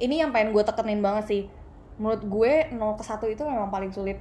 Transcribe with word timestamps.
Ini 0.00 0.24
yang 0.24 0.32
pengen 0.32 0.56
gue 0.56 0.64
tekenin 0.64 1.04
banget 1.04 1.24
sih. 1.28 1.42
Menurut 2.00 2.24
gue 2.24 2.72
0 2.72 2.96
ke 2.96 3.04
1 3.04 3.36
itu 3.36 3.42
memang 3.44 3.68
paling 3.68 3.92
sulit. 3.92 4.16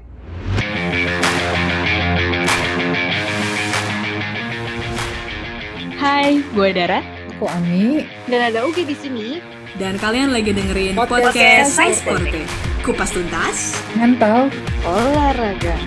Hai, 5.96 6.44
gue 6.52 6.70
Dara. 6.76 7.00
Aku 7.32 7.48
Ami. 7.48 8.04
Dan 8.28 8.52
ada 8.52 8.68
Ugi 8.68 8.84
di 8.84 8.92
sini. 8.92 9.40
Dan 9.80 9.96
kalian 9.96 10.36
lagi 10.36 10.52
dengerin 10.52 11.00
Podcast 11.00 11.32
podcast, 11.32 11.72
Science 11.72 12.04
Sporty. 12.04 12.44
Kupas 12.84 13.16
tuntas. 13.16 13.80
Mental. 13.96 14.52
Olahraga. 14.84 15.80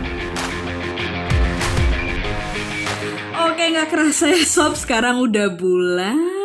Oke, 3.45 3.65
nggak 3.77 3.93
kerasa 3.93 4.33
ya 4.33 4.41
sob. 4.49 4.73
Sekarang 4.73 5.21
udah 5.21 5.53
bulan 5.53 6.42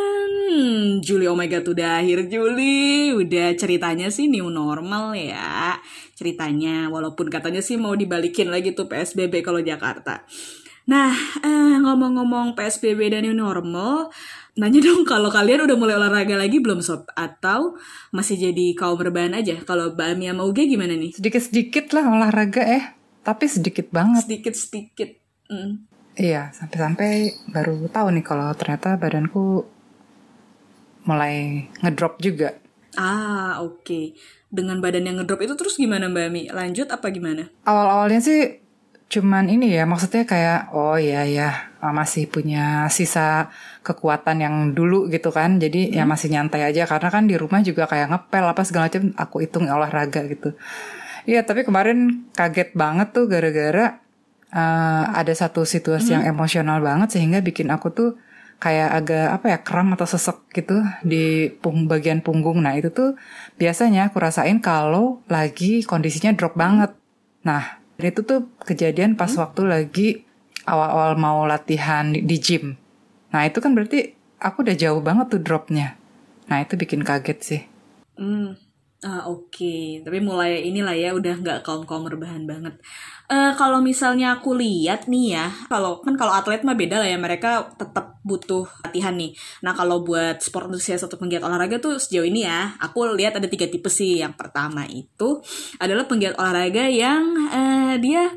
Juli. 1.04 1.26
Oh 1.28 1.38
my 1.38 1.48
god, 1.52 1.68
udah 1.68 2.02
akhir 2.02 2.32
Juli. 2.32 3.12
Udah 3.14 3.54
ceritanya 3.56 4.08
sih 4.08 4.32
new 4.32 4.48
normal 4.48 5.14
ya. 5.14 5.78
Ceritanya, 6.18 6.90
walaupun 6.90 7.30
katanya 7.30 7.62
sih 7.62 7.76
mau 7.76 7.94
dibalikin 7.94 8.50
lagi 8.50 8.74
tuh 8.74 8.90
PSBB 8.90 9.44
kalau 9.46 9.62
Jakarta. 9.62 10.26
Nah, 10.88 11.12
eh, 11.44 11.76
ngomong-ngomong 11.84 12.56
PSBB 12.56 13.12
dan 13.12 13.28
new 13.28 13.36
normal, 13.36 14.08
nanya 14.56 14.80
dong 14.80 15.04
kalau 15.12 15.28
kalian 15.28 15.68
udah 15.68 15.76
mulai 15.76 16.00
olahraga 16.00 16.40
lagi 16.40 16.64
belum 16.64 16.80
sob? 16.80 17.04
Atau 17.12 17.76
masih 18.16 18.40
jadi 18.40 18.72
kaum 18.74 18.96
rebahan 18.96 19.36
aja? 19.36 19.60
Kalau 19.68 19.92
Mbak 19.94 20.08
Ami 20.16 20.32
sama 20.32 20.48
Uge 20.48 20.64
gimana 20.64 20.96
nih? 20.96 21.12
Sedikit-sedikit 21.20 21.92
lah 21.92 22.08
olahraga 22.08 22.64
eh. 22.64 22.84
Tapi 23.22 23.46
sedikit 23.52 23.92
banget. 23.92 24.24
Sedikit-sedikit. 24.24 25.10
Mm. 25.52 25.92
Iya, 26.18 26.50
sampai-sampai 26.56 27.30
baru 27.52 27.92
tahu 27.92 28.08
nih 28.16 28.26
kalau 28.26 28.50
ternyata 28.58 28.98
badanku 28.98 29.77
mulai 31.08 31.66
ngedrop 31.82 32.20
juga. 32.20 32.60
Ah, 33.00 33.64
oke. 33.64 34.14
Dengan 34.52 34.84
badan 34.84 35.08
yang 35.08 35.18
ngedrop 35.22 35.42
itu 35.42 35.56
terus 35.56 35.80
gimana 35.80 36.12
Mbak 36.12 36.26
Ami? 36.28 36.44
Lanjut 36.52 36.92
apa 36.92 37.08
gimana? 37.10 37.48
Awal-awalnya 37.64 38.22
sih 38.22 38.42
cuman 39.08 39.48
ini 39.48 39.72
ya, 39.72 39.88
maksudnya 39.88 40.28
kayak 40.28 40.76
oh 40.76 41.00
iya 41.00 41.24
ya 41.24 41.50
masih 41.80 42.28
punya 42.28 42.92
sisa 42.92 43.48
kekuatan 43.88 44.44
yang 44.44 44.56
dulu 44.76 45.08
gitu 45.08 45.32
kan. 45.32 45.64
Jadi 45.64 45.96
ya 45.96 46.04
masih 46.04 46.28
nyantai 46.28 46.68
aja 46.68 46.84
karena 46.84 47.08
kan 47.08 47.24
di 47.24 47.40
rumah 47.40 47.64
juga 47.64 47.88
kayak 47.88 48.12
ngepel 48.12 48.44
apa 48.44 48.62
segala 48.68 48.92
macam 48.92 49.16
aku 49.16 49.36
hitung 49.48 49.72
olahraga 49.72 50.28
gitu. 50.28 50.52
Iya, 51.28 51.44
tapi 51.44 51.68
kemarin 51.68 52.28
kaget 52.32 52.72
banget 52.72 53.12
tuh 53.12 53.28
gara-gara 53.28 54.00
eh, 54.52 55.06
ada 55.12 55.34
satu 55.36 55.68
situasi 55.68 56.16
yang 56.16 56.24
emosional 56.24 56.80
banget 56.80 57.20
sehingga 57.20 57.44
bikin 57.44 57.68
aku 57.68 57.92
tuh 57.92 58.10
kayak 58.58 58.90
agak 58.90 59.28
apa 59.38 59.46
ya 59.54 59.60
kram 59.62 59.94
atau 59.94 60.10
sesek 60.10 60.50
gitu 60.54 60.82
di 61.06 61.54
pung 61.62 61.86
bagian 61.86 62.26
punggung. 62.26 62.62
Nah 62.62 62.74
itu 62.74 62.90
tuh 62.90 63.14
biasanya 63.62 64.10
aku 64.10 64.18
rasain 64.18 64.58
kalau 64.62 65.22
lagi 65.30 65.86
kondisinya 65.86 66.34
drop 66.34 66.58
banget. 66.58 66.94
Nah 67.46 67.78
itu 68.02 68.22
tuh 68.26 68.50
kejadian 68.66 69.18
pas 69.18 69.30
waktu 69.38 69.62
lagi 69.66 70.08
awal-awal 70.66 71.16
mau 71.18 71.46
latihan 71.46 72.10
di, 72.12 72.26
di 72.26 72.38
gym. 72.42 72.76
Nah 73.32 73.46
itu 73.46 73.62
kan 73.62 73.78
berarti 73.78 74.14
aku 74.42 74.66
udah 74.66 74.76
jauh 74.78 75.02
banget 75.02 75.38
tuh 75.38 75.42
dropnya. 75.42 75.98
Nah 76.50 76.62
itu 76.62 76.74
bikin 76.78 77.06
kaget 77.06 77.40
sih. 77.40 77.62
Hmm. 78.18 78.58
Ah, 79.06 79.30
oke. 79.30 80.02
Tapi 80.02 80.18
mulai 80.26 80.66
inilah 80.66 80.98
ya 80.98 81.14
udah 81.14 81.38
nggak 81.38 81.60
kaum-kaum 81.62 82.10
rebahan 82.10 82.50
banget. 82.50 82.82
Eh 83.30 83.54
kalau 83.54 83.78
misalnya 83.78 84.42
aku 84.42 84.58
lihat 84.58 85.06
nih 85.06 85.38
ya, 85.38 85.54
kalau 85.70 86.02
kan 86.02 86.18
kalau 86.18 86.34
atlet 86.34 86.66
mah 86.66 86.74
beda 86.74 87.06
lah 87.06 87.06
ya, 87.06 87.14
mereka 87.22 87.70
tetap 87.78 88.18
butuh 88.26 88.66
latihan 88.82 89.14
nih. 89.14 89.38
Nah, 89.62 89.78
kalau 89.78 90.02
buat 90.02 90.42
sport 90.42 90.74
antusias 90.74 91.06
atau 91.06 91.14
penggiat 91.22 91.46
olahraga 91.46 91.78
tuh 91.78 92.02
sejauh 92.02 92.26
ini 92.26 92.50
ya, 92.50 92.74
aku 92.82 93.14
lihat 93.14 93.38
ada 93.38 93.46
tiga 93.46 93.70
tipe 93.70 93.86
sih. 93.86 94.18
Yang 94.18 94.34
pertama 94.34 94.90
itu 94.90 95.46
adalah 95.78 96.10
penggiat 96.10 96.34
olahraga 96.34 96.90
yang 96.90 97.38
eh, 97.54 97.96
dia 98.02 98.34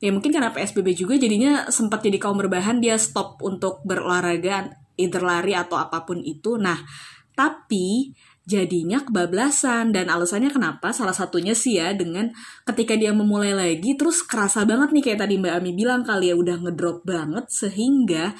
ya 0.00 0.10
mungkin 0.12 0.32
karena 0.32 0.52
PSBB 0.52 0.92
juga 0.96 1.16
jadinya 1.16 1.68
sempat 1.72 2.04
jadi 2.04 2.20
kaum 2.20 2.40
rebahan 2.40 2.80
dia 2.80 2.96
stop 3.00 3.40
untuk 3.44 3.84
berolahraga 3.84 4.76
either 5.00 5.24
lari 5.24 5.56
atau 5.56 5.80
apa 5.80 6.04
pun 6.04 6.20
itu. 6.20 6.60
Nah, 6.60 6.76
tapi 7.32 8.12
jadinya 8.48 9.04
kebablasan 9.04 9.92
dan 9.92 10.08
alasannya 10.08 10.50
kenapa? 10.50 10.90
Salah 10.90 11.14
satunya 11.14 11.52
sih 11.52 11.78
ya 11.78 11.92
dengan 11.92 12.32
ketika 12.64 12.96
dia 12.96 13.12
memulai 13.12 13.52
lagi 13.52 13.94
terus 13.94 14.24
kerasa 14.24 14.64
banget 14.64 14.90
nih 14.90 15.04
kayak 15.12 15.20
tadi 15.26 15.34
Mbak 15.38 15.54
Ami 15.60 15.70
bilang 15.76 16.02
kali 16.02 16.32
ya 16.32 16.36
udah 16.36 16.56
ngedrop 16.64 17.04
banget 17.06 17.46
sehingga 17.52 18.32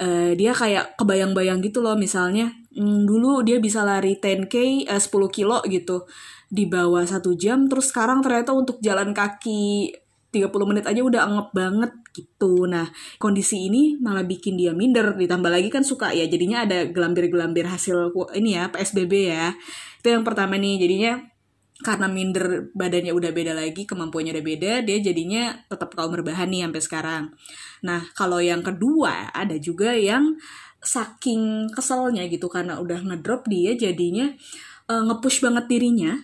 eh, 0.00 0.32
dia 0.34 0.52
kayak 0.56 0.98
kebayang-bayang 0.98 1.62
gitu 1.62 1.84
loh 1.84 1.94
misalnya 1.94 2.50
hmm, 2.74 3.04
dulu 3.06 3.44
dia 3.46 3.62
bisa 3.62 3.86
lari 3.86 4.18
10k 4.18 4.88
eh, 4.88 5.00
10 5.00 5.08
kilo 5.30 5.60
gitu. 5.68 6.08
Di 6.52 6.68
bawah 6.68 7.04
satu 7.08 7.32
jam 7.32 7.64
terus 7.64 7.88
sekarang 7.88 8.20
ternyata 8.20 8.52
untuk 8.52 8.76
jalan 8.84 9.16
kaki 9.16 10.01
30 10.32 10.48
menit 10.64 10.84
aja 10.88 11.04
udah 11.04 11.20
anggap 11.28 11.48
banget 11.52 11.92
gitu. 12.16 12.64
Nah, 12.64 12.88
kondisi 13.20 13.68
ini 13.68 14.00
malah 14.00 14.24
bikin 14.24 14.56
dia 14.56 14.72
minder. 14.72 15.12
Ditambah 15.14 15.52
lagi 15.52 15.68
kan 15.68 15.84
suka 15.84 16.16
ya, 16.16 16.24
jadinya 16.24 16.64
ada 16.64 16.88
gelambir-gelambir 16.88 17.68
hasil 17.68 18.16
ini 18.32 18.56
ya, 18.56 18.72
PSBB 18.72 19.12
ya. 19.28 19.52
Itu 20.00 20.08
yang 20.08 20.24
pertama 20.24 20.56
nih, 20.56 20.80
jadinya 20.80 21.20
karena 21.82 22.06
minder 22.08 22.72
badannya 22.72 23.12
udah 23.12 23.30
beda 23.34 23.52
lagi, 23.52 23.84
kemampuannya 23.84 24.32
udah 24.38 24.46
beda, 24.46 24.72
dia 24.86 24.98
jadinya 25.02 25.52
tetap 25.68 25.92
kaum 25.92 26.14
rebahan 26.14 26.48
nih 26.48 26.64
sampai 26.64 26.82
sekarang. 26.82 27.22
Nah, 27.84 28.00
kalau 28.16 28.40
yang 28.40 28.64
kedua, 28.64 29.34
ada 29.34 29.58
juga 29.60 29.92
yang 29.92 30.38
saking 30.80 31.68
keselnya 31.74 32.24
gitu, 32.30 32.48
karena 32.48 32.80
udah 32.80 33.04
ngedrop 33.04 33.44
dia 33.50 33.76
jadinya 33.76 34.32
eh, 34.88 35.02
nge-push 35.12 35.44
banget 35.44 35.68
dirinya. 35.68 36.16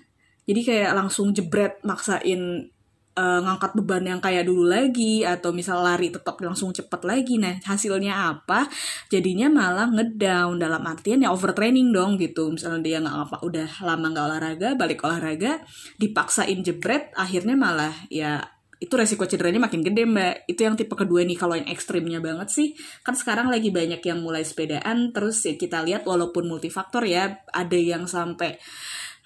Jadi 0.49 0.61
kayak 0.65 0.97
langsung 0.97 1.37
jebret 1.37 1.77
maksain 1.85 2.73
eh, 3.19 3.41
ngangkat 3.43 3.75
beban 3.83 4.05
yang 4.07 4.21
kayak 4.23 4.47
dulu 4.47 4.71
lagi 4.71 5.27
atau 5.27 5.51
misal 5.51 5.83
lari 5.83 6.15
tetap 6.15 6.39
langsung 6.39 6.71
cepet 6.71 7.03
lagi 7.03 7.35
nah 7.43 7.59
hasilnya 7.67 8.15
apa? 8.39 8.71
Jadinya 9.11 9.51
malah 9.51 9.91
ngedown 9.91 10.63
dalam 10.63 10.83
artian 10.87 11.27
ya 11.27 11.35
overtraining 11.35 11.91
dong 11.91 12.15
gitu. 12.23 12.55
Misalnya 12.55 12.81
dia 12.87 12.99
nggak 13.03 13.17
apa 13.29 13.37
udah 13.43 13.69
lama 13.83 14.07
nggak 14.15 14.27
olahraga 14.31 14.69
balik 14.79 15.03
olahraga 15.03 15.59
dipaksain 15.99 16.63
jebret 16.63 17.11
akhirnya 17.19 17.59
malah 17.59 17.95
ya 18.07 18.39
itu 18.79 18.95
resiko 18.95 19.27
cederanya 19.27 19.59
makin 19.59 19.83
gede 19.83 20.07
mbak. 20.07 20.47
Itu 20.47 20.63
yang 20.63 20.79
tipe 20.79 20.95
kedua 20.95 21.27
nih 21.27 21.35
kalau 21.35 21.59
yang 21.59 21.67
ekstrimnya 21.67 22.23
banget 22.23 22.49
sih. 22.55 22.69
Kan 23.03 23.19
sekarang 23.19 23.51
lagi 23.51 23.75
banyak 23.75 23.99
yang 24.07 24.23
mulai 24.23 24.47
sepedaan 24.47 25.11
terus 25.11 25.43
ya 25.43 25.59
kita 25.59 25.83
lihat 25.83 26.07
walaupun 26.07 26.47
multifaktor 26.47 27.03
ya 27.03 27.43
ada 27.51 27.79
yang 27.79 28.07
sampai 28.07 28.55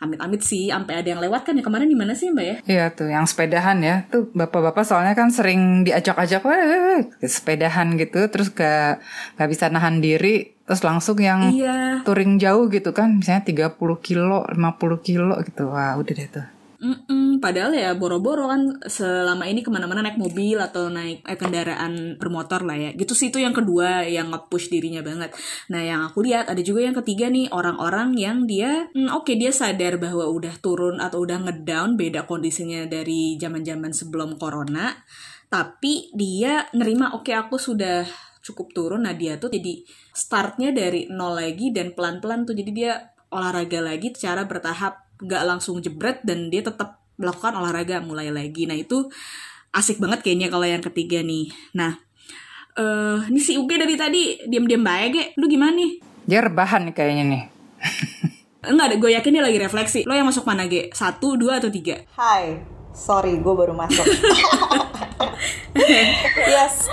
amit-amit 0.02 0.42
sih 0.42 0.74
sampai 0.74 0.98
ada 0.98 1.08
yang 1.14 1.22
lewat 1.22 1.46
kan 1.46 1.54
ya 1.54 1.62
kemarin 1.62 1.86
di 1.86 1.94
mana 1.94 2.12
sih 2.18 2.34
mbak 2.34 2.44
ya? 2.44 2.56
Iya 2.66 2.84
tuh 2.90 3.08
yang 3.08 3.22
sepedahan 3.22 3.78
ya. 3.80 3.96
Tuh 4.10 4.26
bapak-bapak 4.34 4.82
soalnya 4.82 5.14
kan 5.14 5.30
sering 5.30 5.86
diajak-ajak 5.86 6.42
sepedahan 7.22 7.94
gitu 7.94 8.26
terus 8.26 8.50
gak 8.50 8.98
gak 9.38 9.48
bisa 9.48 9.70
nahan 9.70 10.02
diri 10.02 10.58
terus 10.66 10.82
langsung 10.82 11.18
yang 11.18 11.54
iya. 11.54 12.02
touring 12.02 12.38
jauh 12.38 12.66
gitu 12.70 12.91
kan 12.91 13.22
misalnya 13.22 13.46
30 13.46 13.78
kilo 14.02 14.42
50 14.50 15.06
kilo 15.06 15.34
gitu. 15.46 15.70
Wah 15.70 15.94
udah 15.94 16.14
deh 16.14 16.28
tuh 16.28 16.61
Mm-mm, 16.82 17.38
padahal 17.38 17.78
ya 17.78 17.94
boro-boro 17.94 18.50
kan 18.50 18.82
selama 18.91 19.47
ini 19.47 19.62
ke 19.62 19.70
mana-mana 19.70 20.03
naik 20.03 20.19
mobil 20.19 20.59
atau 20.59 20.91
naik 20.91 21.22
eh, 21.22 21.38
kendaraan 21.38 22.19
bermotor 22.19 22.66
lah 22.66 22.75
ya. 22.75 22.91
Gitu 22.98 23.15
sih 23.15 23.31
itu 23.31 23.38
yang 23.38 23.54
kedua 23.54 24.03
yang 24.03 24.34
nge-push 24.34 24.66
dirinya 24.66 24.98
banget. 24.98 25.31
Nah 25.71 25.78
yang 25.78 26.03
aku 26.03 26.26
lihat 26.26 26.50
ada 26.50 26.59
juga 26.59 26.82
yang 26.82 26.98
ketiga 26.98 27.31
nih 27.31 27.47
orang-orang 27.54 28.19
yang 28.19 28.50
dia 28.50 28.91
hmm, 28.91 29.15
oke 29.15 29.31
dia 29.38 29.54
sadar 29.54 30.03
bahwa 30.03 30.26
udah 30.26 30.59
turun 30.59 30.98
atau 30.98 31.22
udah 31.22 31.47
ngedown 31.47 31.94
beda 31.94 32.26
kondisinya 32.26 32.82
dari 32.91 33.38
zaman-zaman 33.38 33.94
sebelum 33.94 34.34
corona. 34.34 34.91
Tapi 35.47 36.10
dia 36.19 36.66
nerima 36.75 37.15
oke 37.15 37.31
aku 37.31 37.62
sudah 37.62 38.03
cukup 38.42 38.75
turun. 38.75 39.06
Nah 39.06 39.15
dia 39.15 39.38
tuh 39.38 39.54
jadi 39.54 39.87
startnya 40.10 40.75
dari 40.75 41.06
nol 41.06 41.38
lagi 41.38 41.71
dan 41.71 41.94
pelan-pelan 41.94 42.42
tuh 42.42 42.59
jadi 42.59 42.71
dia 42.75 42.92
olahraga 43.32 43.81
lagi 43.81 44.12
secara 44.12 44.44
bertahap 44.44 45.01
nggak 45.22 45.43
langsung 45.47 45.78
jebret 45.78 46.21
dan 46.22 46.51
dia 46.51 46.60
tetap 46.60 46.98
melakukan 47.15 47.54
olahraga 47.54 48.03
mulai 48.03 48.28
lagi. 48.28 48.66
Nah 48.66 48.74
itu 48.74 49.07
asik 49.71 49.97
banget 49.97 50.21
kayaknya 50.21 50.51
kalau 50.51 50.66
yang 50.66 50.83
ketiga 50.83 51.22
nih. 51.22 51.48
Nah 51.72 51.97
eh 52.72 53.19
ini 53.28 53.39
si 53.39 53.54
Uge 53.54 53.77
dari 53.77 53.95
tadi 53.95 54.22
diam-diam 54.45 54.80
baik 54.80 55.09
Ge. 55.13 55.24
lu 55.36 55.47
gimana 55.47 55.72
nih? 55.72 55.92
Dia 56.24 56.41
rebahan 56.41 56.89
nih 56.89 56.95
kayaknya 56.95 57.24
nih. 57.28 57.42
Enggak 58.71 58.95
gue 58.97 59.10
yakin 59.13 59.33
dia 59.33 59.42
lagi 59.42 59.59
refleksi. 59.59 60.01
Lo 60.03 60.15
yang 60.15 60.27
masuk 60.27 60.42
mana 60.42 60.66
Ge? 60.66 60.91
satu 60.91 61.36
dua 61.36 61.59
atau 61.59 61.68
tiga? 61.68 62.03
Hai, 62.15 62.59
sorry 62.91 63.39
gue 63.39 63.54
baru 63.54 63.75
masuk. 63.75 64.03
yes, 66.48 66.89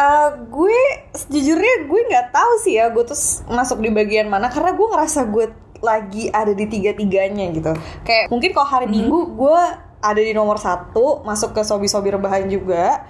Eh, 0.00 0.28
gue 0.48 0.78
sejujurnya 1.12 1.84
gue 1.84 2.00
nggak 2.08 2.32
tahu 2.32 2.52
sih 2.64 2.80
ya 2.80 2.88
gue 2.88 3.04
tuh 3.04 3.12
s- 3.12 3.44
masuk 3.44 3.84
di 3.84 3.92
bagian 3.92 4.32
mana 4.32 4.48
karena 4.48 4.72
gue 4.72 4.86
ngerasa 4.88 5.28
gue 5.28 5.44
lagi 5.80 6.28
ada 6.30 6.52
di 6.52 6.64
tiga 6.68 6.92
tiganya 6.92 7.48
gitu. 7.50 7.72
Kayak 8.04 8.28
mungkin 8.28 8.50
kalau 8.52 8.68
hari 8.68 8.86
Minggu 8.88 9.36
gue 9.36 9.60
ada 10.00 10.20
di 10.20 10.32
nomor 10.32 10.56
satu 10.56 11.24
masuk 11.24 11.52
ke 11.56 11.60
sobi-sobi 11.64 12.12
rebahan 12.12 12.48
juga. 12.48 13.04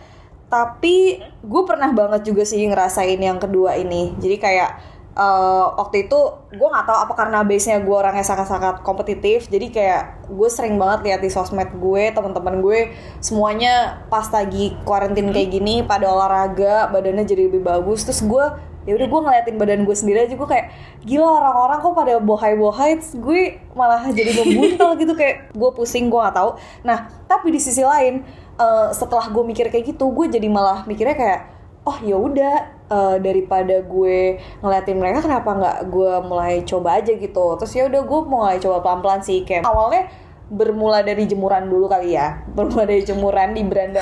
Tapi 0.51 1.23
gue 1.23 1.63
pernah 1.63 1.95
banget 1.95 2.27
juga 2.27 2.43
sih 2.43 2.59
ngerasain 2.67 3.19
yang 3.19 3.39
kedua 3.39 3.79
ini. 3.79 4.19
Jadi 4.19 4.37
kayak 4.43 4.71
eh, 5.15 5.67
waktu 5.79 6.11
itu 6.11 6.19
gue 6.51 6.69
nggak 6.71 6.87
tahu 6.87 6.99
apa 7.07 7.13
karena 7.15 7.39
base 7.47 7.71
nya 7.71 7.79
gue 7.83 7.95
orangnya 7.95 8.27
sangat-sangat 8.27 8.83
kompetitif 8.83 9.47
jadi 9.47 9.67
kayak 9.71 10.03
gue 10.31 10.49
sering 10.51 10.79
banget 10.79 11.07
lihat 11.07 11.21
di 11.23 11.31
sosmed 11.31 11.71
gue 11.79 12.11
teman-teman 12.11 12.63
gue 12.63 12.95
semuanya 13.23 14.03
pas 14.11 14.27
lagi 14.31 14.75
quarantine 14.83 15.31
kayak 15.31 15.51
gini 15.51 15.83
pada 15.87 16.11
olahraga 16.11 16.91
badannya 16.91 17.27
jadi 17.27 17.47
lebih 17.51 17.63
bagus 17.63 18.03
terus 18.07 18.23
gue 18.23 18.70
ya 18.89 18.97
udah 18.97 19.07
gue 19.07 19.21
ngeliatin 19.21 19.57
badan 19.61 19.85
gue 19.85 19.97
sendiri 19.97 20.25
aja 20.25 20.35
gue 20.35 20.49
kayak 20.49 20.73
gila 21.05 21.29
orang-orang 21.29 21.79
kok 21.85 21.93
pada 21.93 22.15
bohai-bohai 22.17 22.91
terus 22.97 23.13
gue 23.21 23.61
malah 23.77 24.09
jadi 24.09 24.33
membuntel 24.41 24.97
gitu 24.97 25.13
kayak 25.13 25.53
gue 25.53 25.71
pusing 25.77 26.09
gue 26.09 26.21
nggak 26.21 26.37
tahu. 26.37 26.57
Nah 26.85 27.13
tapi 27.29 27.53
di 27.53 27.61
sisi 27.61 27.85
lain 27.85 28.25
eh, 28.57 28.89
setelah 28.97 29.29
gue 29.29 29.45
mikir 29.45 29.69
kayak 29.69 29.95
gitu 29.97 30.09
gue 30.09 30.27
jadi 30.33 30.49
malah 30.49 30.89
mikirnya 30.89 31.17
kayak 31.17 31.41
oh 31.85 31.97
ya 32.01 32.17
udah 32.17 32.55
eh, 32.89 33.17
daripada 33.21 33.85
gue 33.85 34.41
ngeliatin 34.65 34.97
mereka 34.97 35.29
kenapa 35.29 35.51
nggak 35.57 35.79
gue 35.93 36.13
mulai 36.25 36.65
coba 36.65 37.05
aja 37.05 37.13
gitu? 37.13 37.47
Terus 37.61 37.73
ya 37.77 37.85
udah 37.89 38.03
gue 38.05 38.21
mulai 38.25 38.57
coba 38.61 38.81
pelan-pelan 38.81 39.21
sih 39.21 39.45
kayak 39.45 39.69
awalnya 39.69 40.09
bermula 40.51 41.07
dari 41.07 41.31
jemuran 41.31 41.69
dulu 41.69 41.87
kali 41.87 42.17
ya. 42.17 42.43
Bermula 42.57 42.89
dari 42.89 43.05
jemuran 43.05 43.55
di 43.55 43.63
beranda 43.63 44.01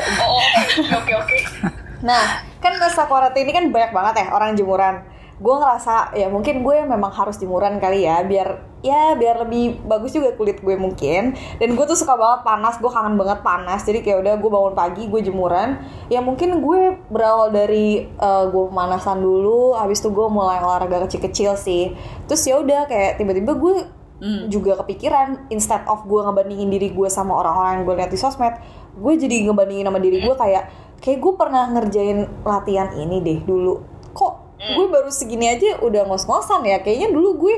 Oke 1.03 1.13
oke. 1.19 1.39
Nah, 2.03 2.47
kan 2.63 2.79
masa 2.79 3.11
quarantine 3.11 3.47
ini 3.47 3.53
kan 3.55 3.65
banyak 3.71 3.91
banget 3.91 4.15
ya 4.23 4.27
orang 4.31 4.55
jemuran. 4.55 5.03
Gue 5.39 5.55
ngerasa 5.55 6.19
ya 6.19 6.27
mungkin 6.27 6.67
gue 6.67 6.83
memang 6.83 7.15
harus 7.15 7.39
jemuran 7.39 7.79
kali 7.79 8.03
ya 8.03 8.27
biar 8.27 8.67
ya 8.83 9.15
biar 9.15 9.47
lebih 9.47 9.83
bagus 9.87 10.15
juga 10.15 10.35
kulit 10.35 10.59
gue 10.63 10.75
mungkin. 10.75 11.35
Dan 11.59 11.79
gue 11.79 11.85
tuh 11.87 11.95
suka 11.95 12.19
banget 12.19 12.43
panas, 12.43 12.75
gue 12.79 12.91
kangen 12.91 13.15
banget 13.15 13.43
panas. 13.47 13.87
Jadi 13.87 14.03
kayak 14.03 14.19
udah 14.23 14.35
gue 14.39 14.51
bangun 14.51 14.75
pagi 14.75 15.03
gue 15.07 15.21
jemuran. 15.23 15.79
Ya 16.11 16.19
mungkin 16.23 16.59
gue 16.63 16.99
berawal 17.11 17.55
dari 17.55 18.07
eh, 18.07 18.45
gue 18.51 18.63
pemanasan 18.71 19.23
dulu, 19.23 19.79
habis 19.79 20.03
itu 20.03 20.11
gue 20.11 20.27
mulai 20.27 20.59
olahraga 20.59 21.07
kecil-kecil 21.07 21.55
sih. 21.55 21.95
Terus 22.27 22.43
ya 22.43 22.59
udah 22.59 22.91
kayak 22.91 23.23
tiba-tiba 23.23 23.55
gue 23.55 23.75
juga 24.51 24.75
kepikiran 24.83 25.47
instead 25.47 25.87
of 25.87 26.03
gue 26.03 26.19
ngebandingin 26.19 26.67
diri 26.75 26.91
gue 26.91 27.07
sama 27.07 27.39
orang-orang 27.39 27.71
yang 27.79 27.83
gue 27.87 27.95
lihat 28.03 28.11
di 28.11 28.19
sosmed 28.19 28.51
gue 28.99 29.13
jadi 29.15 29.47
ngebandingin 29.47 29.87
sama 29.87 30.03
diri 30.03 30.19
gue 30.19 30.35
kayak 30.35 30.65
kayak 30.99 31.19
gue 31.19 31.33
pernah 31.39 31.65
ngerjain 31.71 32.27
latihan 32.43 32.91
ini 32.95 33.23
deh 33.23 33.39
dulu. 33.43 33.83
Kok 34.13 34.33
gue 34.59 34.87
baru 34.91 35.11
segini 35.11 35.47
aja 35.49 35.79
udah 35.83 36.07
ngos-ngosan 36.11 36.67
ya? 36.67 36.83
Kayaknya 36.83 37.09
dulu 37.15 37.49
gue 37.49 37.55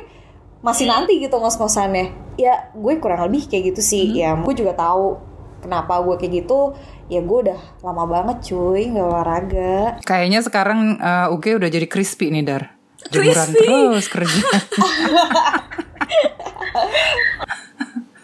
masih 0.61 0.87
nanti 0.89 1.17
gitu 1.21 1.37
ngos-ngosannya. 1.41 2.37
Ya 2.37 2.73
gue 2.73 2.93
kurang 3.01 3.25
lebih 3.29 3.49
kayak 3.49 3.75
gitu 3.75 3.83
sih. 3.83 4.13
Ya 4.17 4.37
gue 4.37 4.55
juga 4.55 4.77
tahu 4.77 5.17
kenapa 5.65 6.01
gue 6.05 6.17
kayak 6.21 6.33
gitu. 6.45 6.77
Ya 7.11 7.25
gue 7.25 7.39
udah 7.51 7.61
lama 7.83 8.05
banget 8.07 8.53
cuy 8.53 8.93
nggak 8.93 9.07
olahraga. 9.09 9.77
Kayaknya 10.05 10.41
sekarang 10.45 11.01
uh, 11.01 11.35
Uge 11.35 11.57
udah 11.57 11.69
jadi 11.73 11.89
crispy 11.89 12.31
nih 12.31 12.45
Dar. 12.45 12.65
Jemuran 13.11 13.49
Crispy. 13.57 13.65
terus 13.65 14.09
kerja. 14.13 14.45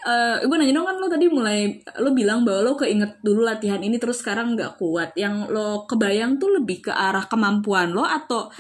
Eh, 0.07 0.47
gue 0.47 0.55
nanya 0.55 0.71
dong 0.79 0.87
kan 0.87 0.97
lo 1.03 1.11
tadi 1.11 1.27
mulai 1.27 1.83
lo 1.99 2.15
bilang 2.15 2.47
bahwa 2.47 2.63
lo 2.63 2.73
keinget 2.79 3.19
dulu 3.27 3.43
latihan 3.43 3.83
ini 3.83 3.99
terus 3.99 4.23
sekarang 4.23 4.55
nggak 4.55 4.79
kuat. 4.79 5.19
Yang 5.19 5.51
lo 5.51 5.83
kebayang 5.91 6.39
tuh 6.39 6.63
lebih 6.63 6.87
ke 6.87 6.93
arah 6.95 7.27
kemampuan 7.27 7.91
lo 7.91 8.07
atau 8.07 8.55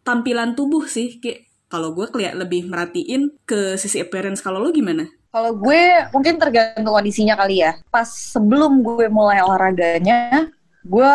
tampilan 0.00 0.56
tubuh 0.56 0.88
sih? 0.88 1.20
Kayak 1.20 1.44
kalau 1.68 1.92
gue 1.92 2.08
keliat 2.08 2.32
lebih 2.32 2.64
merhatiin 2.72 3.28
ke 3.44 3.76
sisi 3.76 4.00
appearance. 4.00 4.40
Kalau 4.40 4.56
lo 4.56 4.72
gimana? 4.72 5.04
Kalau 5.28 5.52
gue 5.52 5.82
mungkin 6.16 6.40
tergantung 6.40 6.88
kondisinya 6.96 7.36
kali 7.36 7.60
ya. 7.60 7.76
Pas 7.92 8.08
sebelum 8.08 8.80
gue 8.80 9.12
mulai 9.12 9.44
olahraganya, 9.44 10.48
gue 10.80 11.10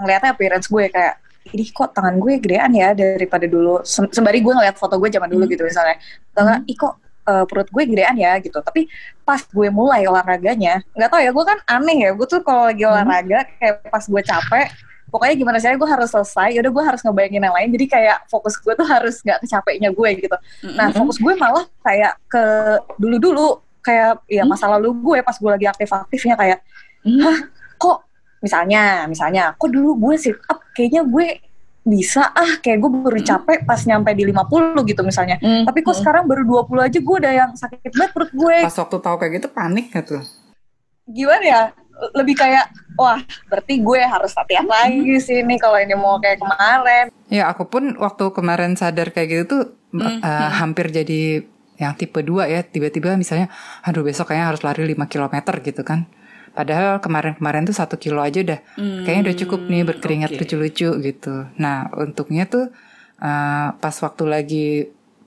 ngeliatnya 0.00 0.32
appearance 0.32 0.72
gue 0.72 0.88
kayak 0.88 1.20
ini 1.52 1.62
kok 1.76 1.92
tangan 1.92 2.16
gue 2.16 2.40
gedean 2.40 2.72
ya 2.72 2.96
daripada 2.96 3.44
dulu. 3.44 3.84
Sem- 3.84 4.08
Sembari 4.08 4.40
gue 4.40 4.56
ngeliat 4.56 4.80
foto 4.80 4.96
gue 4.96 5.12
zaman 5.12 5.28
dulu 5.28 5.44
gitu 5.44 5.60
misalnya. 5.60 6.00
Atau 6.32 6.64
ih 6.64 6.72
kok 6.72 7.04
eh, 7.26 7.44
perut 7.44 7.68
gue 7.68 7.82
gedean 7.86 8.16
ya 8.16 8.38
gitu. 8.38 8.58
Tapi 8.62 8.86
pas 9.26 9.42
gue 9.42 9.68
mulai 9.68 10.06
olahraganya, 10.06 10.82
nggak 10.94 11.10
tahu 11.10 11.20
ya 11.22 11.30
gue 11.34 11.44
kan 11.44 11.58
aneh 11.66 11.96
ya. 12.06 12.10
Gue 12.14 12.26
tuh 12.30 12.40
kalau 12.46 12.70
lagi 12.70 12.82
olahraga 12.86 13.44
kayak 13.58 13.74
pas 13.90 14.04
gue 14.06 14.22
capek, 14.22 14.66
pokoknya 15.10 15.34
gimana 15.34 15.56
sih 15.58 15.74
gue 15.74 15.88
harus 15.90 16.10
selesai. 16.10 16.48
Yaudah 16.56 16.72
gue 16.72 16.84
harus 16.86 17.00
ngebayangin 17.02 17.42
yang 17.42 17.54
lain. 17.54 17.68
Jadi 17.74 17.86
kayak 17.90 18.18
fokus 18.30 18.54
gue 18.62 18.72
tuh 18.74 18.86
harus 18.86 19.20
nggak 19.20 19.38
kecapeknya 19.42 19.90
gue 19.90 20.08
gitu. 20.22 20.36
Nah 20.78 20.94
fokus 20.94 21.18
gue 21.18 21.34
malah 21.34 21.66
kayak 21.82 22.14
ke 22.30 22.44
dulu-dulu 22.98 23.66
kayak 23.86 24.18
ya 24.26 24.42
masa 24.42 24.66
lalu 24.66 24.90
gue 24.98 25.18
pas 25.22 25.38
gue 25.38 25.46
lagi 25.46 25.66
aktif-aktifnya 25.70 26.34
kayak 26.34 26.58
hah 27.22 27.38
kok 27.78 28.02
misalnya 28.42 29.06
misalnya 29.06 29.54
kok 29.54 29.70
dulu 29.70 29.94
gue 30.10 30.14
sit 30.18 30.34
up 30.50 30.58
kayaknya 30.74 31.06
gue 31.06 31.38
bisa 31.86 32.34
ah 32.34 32.58
kayak 32.58 32.82
gue 32.82 32.90
baru 32.90 33.20
capek 33.22 33.62
pas 33.62 33.78
nyampe 33.86 34.10
di 34.10 34.26
50 34.26 34.74
gitu 34.90 35.06
misalnya. 35.06 35.38
Tapi 35.38 35.78
kok 35.86 35.94
sekarang 35.94 36.26
baru 36.26 36.42
20 36.66 36.82
aja 36.82 36.98
gue 36.98 37.16
udah 37.22 37.32
yang 37.32 37.50
sakit 37.54 37.94
banget 37.94 38.10
perut 38.10 38.32
gue 38.34 38.56
Pas 38.66 38.74
waktu 38.74 38.96
tahu 38.98 39.16
kayak 39.22 39.32
gitu 39.38 39.48
panik 39.54 39.94
gitu. 39.94 40.18
gimana 41.06 41.44
ya? 41.46 41.62
Lebih 42.12 42.34
kayak 42.34 42.74
wah 42.98 43.22
berarti 43.46 43.78
gue 43.78 44.00
harus 44.02 44.34
latihan 44.34 44.66
lagi 44.66 45.14
sih 45.22 45.46
nih 45.46 45.62
kalau 45.62 45.78
ini 45.78 45.94
mau 45.94 46.18
kayak 46.18 46.42
kemarin. 46.42 47.14
Ya 47.30 47.46
aku 47.46 47.70
pun 47.70 47.94
waktu 48.02 48.34
kemarin 48.34 48.74
sadar 48.74 49.14
kayak 49.14 49.28
gitu 49.30 49.44
tuh 49.46 49.62
uh, 50.02 50.50
hampir 50.58 50.90
jadi 50.90 51.46
yang 51.78 51.94
tipe 51.94 52.18
2 52.18 52.50
ya. 52.50 52.66
Tiba-tiba 52.66 53.14
misalnya 53.14 53.46
aduh 53.86 54.02
besok 54.02 54.34
kayaknya 54.34 54.46
harus 54.50 54.66
lari 54.66 54.82
5 54.82 55.06
km 55.06 55.36
gitu 55.62 55.86
kan. 55.86 56.10
Padahal 56.56 57.04
kemarin-kemarin 57.04 57.68
tuh 57.68 57.76
satu 57.76 58.00
kilo 58.00 58.24
aja 58.24 58.40
udah 58.40 58.60
kayaknya 59.04 59.22
udah 59.30 59.36
cukup 59.44 59.60
nih 59.68 59.82
berkeringat 59.84 60.30
oke. 60.32 60.38
lucu-lucu 60.40 60.88
gitu. 61.04 61.34
Nah 61.60 61.92
untungnya 61.92 62.48
tuh 62.48 62.72
uh, 63.20 63.68
pas 63.76 63.96
waktu 64.00 64.24
lagi 64.24 64.66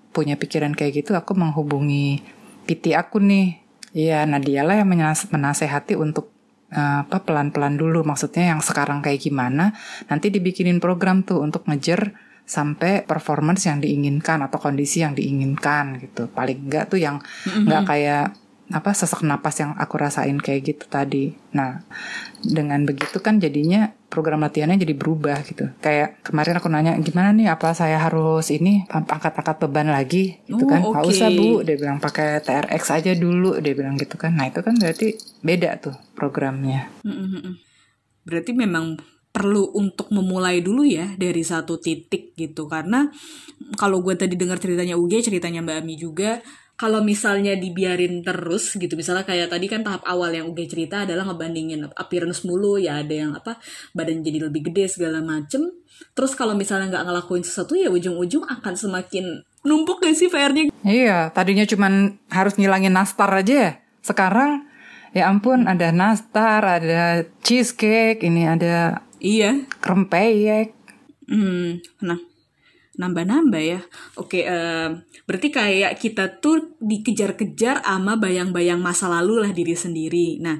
punya 0.09 0.35
pikiran 0.35 0.73
kayak 0.73 1.05
gitu 1.05 1.13
aku 1.13 1.37
menghubungi 1.37 2.25
PT 2.65 2.97
aku 2.97 3.21
nih. 3.21 3.61
Iya, 3.89 4.25
nah 4.29 4.37
dialah 4.37 4.77
yang 4.77 4.89
menas- 4.89 5.29
menasehati 5.33 5.97
untuk 5.97 6.29
uh, 6.73 7.05
apa 7.05 7.25
pelan-pelan 7.25 7.77
dulu. 7.77 8.05
Maksudnya 8.05 8.53
yang 8.53 8.61
sekarang 8.61 9.01
kayak 9.01 9.25
gimana, 9.25 9.73
nanti 10.05 10.29
dibikinin 10.29 10.77
program 10.77 11.25
tuh 11.25 11.41
untuk 11.41 11.65
ngejar 11.65 12.13
sampai 12.49 13.05
performance 13.05 13.69
yang 13.69 13.77
diinginkan 13.77 14.41
atau 14.41 14.57
kondisi 14.57 15.01
yang 15.05 15.13
diinginkan 15.13 16.01
gitu. 16.01 16.29
Paling 16.29 16.69
enggak 16.69 16.89
tuh 16.89 17.01
yang 17.01 17.21
nggak 17.45 17.83
kayak 17.85 18.25
apa 18.69 18.93
sesak 18.93 19.25
napas 19.25 19.57
yang 19.57 19.73
aku 19.81 19.97
rasain 19.97 20.37
kayak 20.37 20.61
gitu 20.61 20.85
tadi. 20.85 21.33
Nah, 21.57 21.81
dengan 22.45 22.85
begitu 22.85 23.17
kan 23.17 23.41
jadinya 23.41 23.89
program 24.13 24.45
latihannya 24.45 24.77
jadi 24.77 24.93
berubah 24.93 25.41
gitu. 25.41 25.73
Kayak 25.81 26.21
kemarin 26.21 26.61
aku 26.61 26.69
nanya 26.69 26.93
gimana 27.01 27.33
nih 27.33 27.49
apa 27.49 27.73
saya 27.73 27.97
harus 27.97 28.53
ini 28.53 28.85
angkat-angkat 28.85 29.57
beban 29.65 29.89
lagi 29.89 30.37
gitu 30.45 30.65
Oh, 30.65 30.69
kan? 30.69 30.85
Nggak 30.85 31.01
oke. 31.01 31.09
usah 31.09 31.29
Bu, 31.33 31.65
dia 31.65 31.75
bilang 31.81 31.97
pakai 31.97 32.41
TRX 32.45 32.83
aja 32.93 33.11
dulu, 33.17 33.57
dia 33.57 33.73
bilang 33.73 33.97
gitu 33.97 34.21
kan. 34.21 34.37
Nah, 34.37 34.45
itu 34.45 34.61
kan 34.61 34.77
berarti 34.77 35.17
beda 35.41 35.81
tuh 35.81 35.95
programnya. 36.13 36.93
Berarti 38.21 38.53
memang 38.53 39.01
perlu 39.29 39.69
untuk 39.77 40.09
memulai 40.09 40.61
dulu 40.61 40.85
ya 40.85 41.13
dari 41.17 41.45
satu 41.45 41.77
titik 41.77 42.33
gitu 42.33 42.65
karena 42.65 43.13
kalau 43.77 44.01
gue 44.01 44.17
tadi 44.17 44.33
dengar 44.33 44.57
ceritanya 44.57 44.97
Uge 44.97 45.21
ceritanya 45.21 45.61
Mbak 45.61 45.77
Ami 45.85 45.95
juga 46.01 46.41
kalau 46.79 47.03
misalnya 47.03 47.59
dibiarin 47.59 48.23
terus 48.23 48.79
gitu 48.79 48.95
misalnya 48.95 49.27
kayak 49.27 49.51
tadi 49.51 49.67
kan 49.67 49.83
tahap 49.83 50.07
awal 50.07 50.31
yang 50.31 50.47
Uge 50.47 50.63
cerita 50.71 51.03
adalah 51.03 51.27
ngebandingin 51.27 51.91
appearance 51.99 52.47
mulu 52.47 52.79
ya 52.79 53.03
ada 53.03 53.11
yang 53.11 53.35
apa 53.35 53.59
badan 53.91 54.23
jadi 54.23 54.47
lebih 54.47 54.71
gede 54.71 54.87
segala 54.87 55.19
macem 55.19 55.67
terus 56.15 56.31
kalau 56.39 56.55
misalnya 56.55 56.87
nggak 56.87 57.05
ngelakuin 57.11 57.43
sesuatu 57.43 57.75
ya 57.75 57.91
ujung-ujung 57.91 58.47
akan 58.47 58.73
semakin 58.79 59.43
numpuk 59.67 59.99
gak 59.99 60.15
sih 60.15 60.31
PR-nya 60.31 60.71
Iya, 60.87 61.35
tadinya 61.35 61.67
cuman 61.67 62.15
harus 62.31 62.55
ngilangin 62.55 62.95
nastar 62.95 63.27
aja 63.35 63.55
ya. 63.67 63.71
Sekarang 63.99 64.63
ya 65.11 65.27
ampun 65.27 65.67
ada 65.67 65.91
nastar, 65.91 66.63
ada 66.63 67.27
cheesecake, 67.43 68.23
ini 68.23 68.47
ada 68.47 69.03
iya 69.19 69.67
krempeyek. 69.83 70.71
Hmm, 71.27 71.83
nah, 71.99 72.19
nambah-nambah 72.99 73.63
ya. 73.63 73.79
Oke, 74.19 74.43
eh, 74.43 74.89
berarti 75.23 75.47
kayak 75.49 75.95
kita 75.95 76.43
tuh 76.43 76.75
dikejar-kejar 76.83 77.87
sama 77.87 78.19
bayang-bayang 78.19 78.83
masa 78.83 79.07
lalu 79.07 79.47
lah 79.47 79.51
diri 79.55 79.73
sendiri. 79.73 80.43
Nah, 80.43 80.59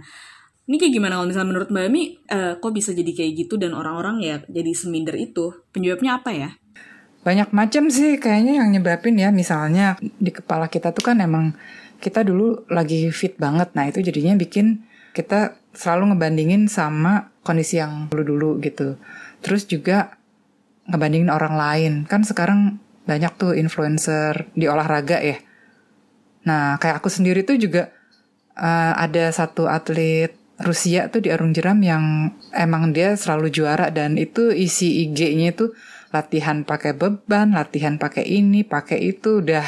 ini 0.72 0.79
kayak 0.79 0.93
gimana 0.96 1.19
kalau 1.19 1.27
misalnya 1.27 1.50
menurut 1.51 1.69
Mbak 1.69 1.88
Mi, 1.91 2.15
eh, 2.31 2.53
kok 2.55 2.72
bisa 2.72 2.96
jadi 2.96 3.12
kayak 3.12 3.31
gitu 3.36 3.60
dan 3.60 3.75
orang-orang 3.75 4.24
ya 4.24 4.36
jadi 4.48 4.72
seminder 4.72 5.19
itu? 5.19 5.51
Penyebabnya 5.75 6.24
apa 6.24 6.31
ya? 6.31 6.50
Banyak 7.19 7.51
macam 7.51 7.91
sih 7.91 8.15
kayaknya 8.15 8.63
yang 8.63 8.72
nyebabin 8.72 9.19
ya. 9.19 9.29
Misalnya 9.36 10.00
di 10.00 10.31
kepala 10.31 10.72
kita 10.72 10.96
tuh 10.96 11.03
kan 11.03 11.19
emang 11.19 11.51
kita 12.00 12.24
dulu 12.24 12.63
lagi 12.72 13.12
fit 13.12 13.36
banget. 13.36 13.75
Nah 13.75 13.91
itu 13.91 14.00
jadinya 14.00 14.39
bikin 14.39 14.88
kita 15.12 15.60
selalu 15.75 16.15
ngebandingin 16.15 16.72
sama 16.72 17.34
kondisi 17.43 17.81
yang 17.81 18.08
dulu-dulu 18.08 18.63
gitu. 18.63 18.96
Terus 19.43 19.67
juga 19.67 20.19
ngebandingin 20.89 21.31
orang 21.31 21.55
lain. 21.55 21.93
Kan 22.10 22.25
sekarang 22.25 22.81
banyak 23.05 23.34
tuh 23.38 23.58
influencer 23.58 24.50
di 24.53 24.69
olahraga 24.69 25.17
ya. 25.22 25.38
Nah 26.46 26.77
kayak 26.77 27.01
aku 27.01 27.10
sendiri 27.10 27.41
tuh 27.46 27.58
juga 27.58 27.89
eh, 28.58 28.93
ada 28.93 29.34
satu 29.34 29.65
atlet 29.65 30.34
Rusia 30.60 31.08
tuh 31.08 31.24
di 31.24 31.31
Arung 31.31 31.55
Jeram 31.55 31.79
yang 31.79 32.36
emang 32.51 32.91
dia 32.91 33.15
selalu 33.15 33.48
juara 33.48 33.88
dan 33.96 34.19
itu 34.19 34.51
isi 34.51 35.08
IG-nya 35.08 35.55
itu 35.55 35.72
latihan 36.12 36.67
pakai 36.67 36.98
beban, 36.98 37.55
latihan 37.55 37.96
pakai 37.96 38.27
ini, 38.27 38.67
pakai 38.67 39.00
itu 39.15 39.39
udah 39.39 39.63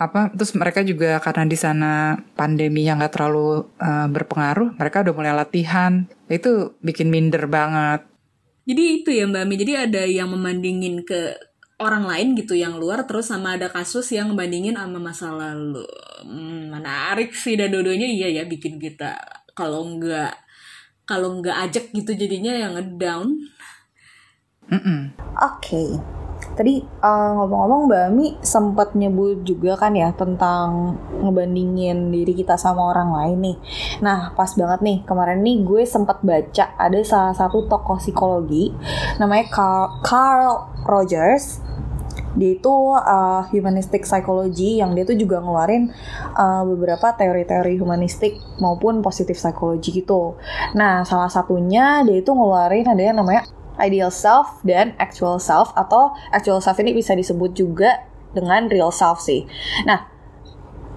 apa 0.00 0.32
terus 0.32 0.56
mereka 0.56 0.80
juga 0.80 1.20
karena 1.20 1.44
di 1.44 1.58
sana 1.60 2.16
pandemi 2.32 2.88
yang 2.88 3.04
nggak 3.04 3.20
terlalu 3.20 3.68
uh, 3.76 4.08
berpengaruh 4.08 4.80
mereka 4.80 5.04
udah 5.04 5.12
mulai 5.12 5.36
latihan 5.36 6.08
itu 6.32 6.72
bikin 6.80 7.12
minder 7.12 7.44
banget 7.44 8.00
jadi 8.70 9.02
itu 9.02 9.10
ya 9.10 9.26
mbak 9.26 9.44
Mi 9.50 9.58
jadi 9.58 9.90
ada 9.90 10.02
yang 10.06 10.30
membandingin 10.30 11.02
ke 11.02 11.34
orang 11.80 12.04
lain 12.04 12.28
gitu 12.36 12.54
yang 12.54 12.76
luar 12.76 13.08
terus 13.08 13.32
sama 13.32 13.56
ada 13.56 13.72
kasus 13.72 14.12
yang 14.12 14.30
membandingin 14.30 14.76
sama 14.76 15.00
masa 15.00 15.32
lalu 15.32 15.82
hmm, 16.22 16.70
menarik 16.76 17.32
sih 17.32 17.56
dan 17.56 17.72
dua-duanya 17.72 18.06
iya 18.06 18.28
ya 18.30 18.42
bikin 18.44 18.76
kita 18.76 19.16
kalau 19.56 19.82
nggak 19.96 20.36
kalau 21.08 21.40
nggak 21.40 21.56
ajak 21.66 21.90
gitu 21.90 22.14
jadinya 22.14 22.52
yang 22.54 22.76
ngedown 22.76 23.26
mm 24.68 24.78
-mm. 24.78 25.00
oke 25.40 25.58
okay. 25.58 26.19
Tadi 26.54 26.82
uh, 26.82 27.30
ngomong-ngomong 27.40 27.88
Mbak 27.88 28.02
Ami 28.10 28.26
sempat 28.44 28.92
nyebut 28.98 29.46
juga 29.46 29.78
kan 29.80 29.96
ya 29.96 30.12
tentang 30.12 30.98
ngebandingin 31.22 32.12
diri 32.12 32.36
kita 32.36 32.58
sama 32.60 32.90
orang 32.90 33.10
lain 33.14 33.38
nih. 33.40 33.56
Nah 34.04 34.34
pas 34.34 34.52
banget 34.52 34.80
nih 34.84 34.98
kemarin 35.06 35.40
nih 35.40 35.56
gue 35.64 35.82
sempat 35.86 36.20
baca 36.20 36.74
ada 36.76 37.00
salah 37.06 37.32
satu 37.32 37.64
tokoh 37.64 37.96
psikologi 37.96 38.74
namanya 39.16 39.46
Carl, 39.48 40.02
Carl 40.04 40.68
Rogers 40.84 41.70
dia 42.38 42.54
itu 42.54 42.74
uh, 42.94 43.42
humanistic 43.50 44.06
psychology 44.06 44.78
yang 44.78 44.94
dia 44.94 45.02
tuh 45.02 45.18
juga 45.18 45.42
ngeluarin 45.42 45.90
uh, 46.38 46.62
beberapa 46.62 47.10
teori-teori 47.18 47.74
humanistik 47.82 48.38
maupun 48.62 49.02
positif 49.02 49.34
psychology 49.34 49.90
gitu. 49.90 50.38
Nah, 50.78 51.02
salah 51.02 51.26
satunya 51.26 52.06
dia 52.06 52.22
itu 52.22 52.30
ngeluarin 52.30 52.86
ada 52.86 53.02
yang 53.02 53.18
namanya 53.18 53.50
ideal 53.80 54.12
self 54.12 54.60
dan 54.62 54.92
actual 55.00 55.40
self 55.40 55.72
atau 55.74 56.12
actual 56.30 56.60
self 56.60 56.76
ini 56.78 56.92
bisa 56.92 57.16
disebut 57.16 57.56
juga 57.56 58.04
dengan 58.30 58.70
real 58.70 58.94
self 58.94 59.18
sih. 59.24 59.48
Nah, 59.88 60.06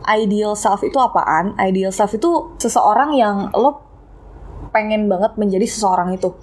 ideal 0.05 0.53
self 0.53 0.83
itu 0.85 0.99
apaan? 0.99 1.57
Ideal 1.57 1.89
self 1.89 2.13
itu 2.13 2.53
seseorang 2.59 3.15
yang 3.15 3.49
lo 3.55 3.81
pengen 4.69 5.09
banget 5.09 5.35
menjadi 5.39 5.65
seseorang 5.65 6.13
itu. 6.13 6.35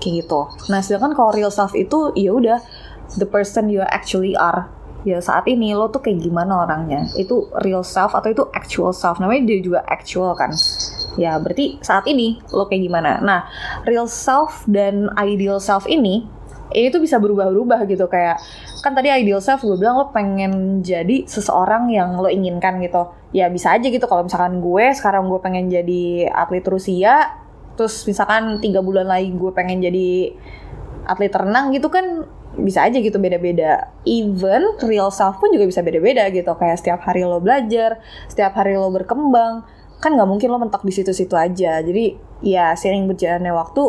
Kayak 0.00 0.24
gitu. 0.24 0.40
Nah, 0.72 0.80
sedangkan 0.80 1.12
kalau 1.12 1.30
real 1.32 1.52
self 1.52 1.76
itu 1.76 2.12
ya 2.16 2.32
udah 2.34 2.58
the 3.16 3.26
person 3.28 3.68
you 3.72 3.80
actually 3.84 4.36
are. 4.36 4.68
Ya 5.00 5.16
saat 5.24 5.48
ini 5.48 5.72
lo 5.72 5.88
tuh 5.88 6.04
kayak 6.04 6.20
gimana 6.20 6.68
orangnya. 6.68 7.08
Itu 7.16 7.48
real 7.64 7.80
self 7.80 8.12
atau 8.12 8.28
itu 8.28 8.44
actual 8.52 8.92
self. 8.92 9.16
Namanya 9.16 9.48
dia 9.48 9.58
juga 9.64 9.80
actual 9.88 10.36
kan 10.36 10.52
ya 11.18 11.38
berarti 11.42 11.82
saat 11.82 12.06
ini 12.06 12.38
lo 12.54 12.66
kayak 12.70 12.82
gimana? 12.86 13.18
Nah 13.22 13.50
real 13.88 14.06
self 14.06 14.62
dan 14.70 15.10
ideal 15.18 15.58
self 15.58 15.88
ini 15.90 16.28
ini 16.70 16.86
tuh 16.90 17.02
bisa 17.02 17.18
berubah-ubah 17.18 17.86
gitu. 17.90 18.06
Kayak 18.06 18.38
kan 18.80 18.94
tadi 18.94 19.10
ideal 19.10 19.42
self 19.42 19.66
gue 19.66 19.76
bilang 19.76 19.98
lo 19.98 20.14
pengen 20.14 20.80
jadi 20.80 21.26
seseorang 21.26 21.90
yang 21.90 22.14
lo 22.18 22.30
inginkan 22.30 22.78
gitu. 22.82 23.10
Ya 23.34 23.50
bisa 23.50 23.74
aja 23.74 23.86
gitu. 23.86 24.06
Kalau 24.06 24.26
misalkan 24.26 24.62
gue 24.62 24.84
sekarang 24.94 25.26
gue 25.26 25.40
pengen 25.42 25.66
jadi 25.66 26.30
atlet 26.30 26.64
Rusia 26.66 27.42
terus 27.74 28.04
misalkan 28.04 28.60
tiga 28.60 28.84
bulan 28.84 29.08
lagi 29.08 29.32
gue 29.32 29.50
pengen 29.56 29.80
jadi 29.80 30.36
atlet 31.08 31.32
renang 31.32 31.72
gitu 31.72 31.88
kan 31.88 32.28
bisa 32.58 32.86
aja 32.86 32.98
gitu 32.98 33.18
beda-beda. 33.18 33.90
Even 34.06 34.78
real 34.86 35.10
self 35.10 35.38
pun 35.42 35.50
juga 35.50 35.66
bisa 35.66 35.82
beda-beda 35.82 36.30
gitu. 36.30 36.50
Kayak 36.54 36.78
setiap 36.82 37.00
hari 37.02 37.26
lo 37.26 37.42
belajar 37.42 37.98
setiap 38.30 38.54
hari 38.54 38.78
lo 38.78 38.90
berkembang 38.94 39.66
kan 40.00 40.16
nggak 40.16 40.28
mungkin 40.28 40.48
lo 40.48 40.58
mentok 40.58 40.82
di 40.82 40.92
situ-situ 40.96 41.36
aja. 41.36 41.84
Jadi 41.84 42.16
ya 42.40 42.72
sering 42.74 43.04
berjalannya 43.04 43.52
waktu 43.52 43.82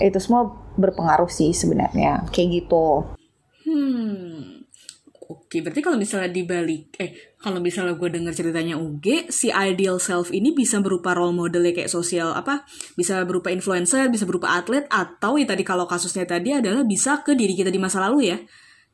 itu 0.00 0.18
semua 0.18 0.48
berpengaruh 0.80 1.28
sih 1.28 1.52
sebenarnya. 1.52 2.24
Kayak 2.32 2.64
gitu. 2.64 3.04
Hmm. 3.68 4.56
Oke, 5.26 5.58
berarti 5.58 5.82
kalau 5.82 5.98
misalnya 5.98 6.30
dibalik, 6.30 6.94
eh, 7.02 7.34
kalau 7.42 7.58
misalnya 7.58 7.98
gue 7.98 8.10
dengar 8.14 8.30
ceritanya 8.30 8.78
UG, 8.78 9.26
si 9.26 9.50
ideal 9.50 9.98
self 9.98 10.30
ini 10.30 10.54
bisa 10.54 10.78
berupa 10.78 11.18
role 11.18 11.34
model 11.34 11.66
kayak 11.74 11.90
sosial 11.90 12.30
apa, 12.30 12.62
bisa 12.94 13.26
berupa 13.26 13.50
influencer, 13.50 14.06
bisa 14.06 14.22
berupa 14.22 14.54
atlet, 14.54 14.86
atau 14.86 15.34
ya 15.34 15.46
tadi 15.46 15.66
kalau 15.66 15.90
kasusnya 15.90 16.30
tadi 16.30 16.54
adalah 16.54 16.86
bisa 16.86 17.26
ke 17.26 17.34
diri 17.34 17.58
kita 17.58 17.74
di 17.74 17.78
masa 17.82 18.06
lalu 18.06 18.30
ya. 18.30 18.38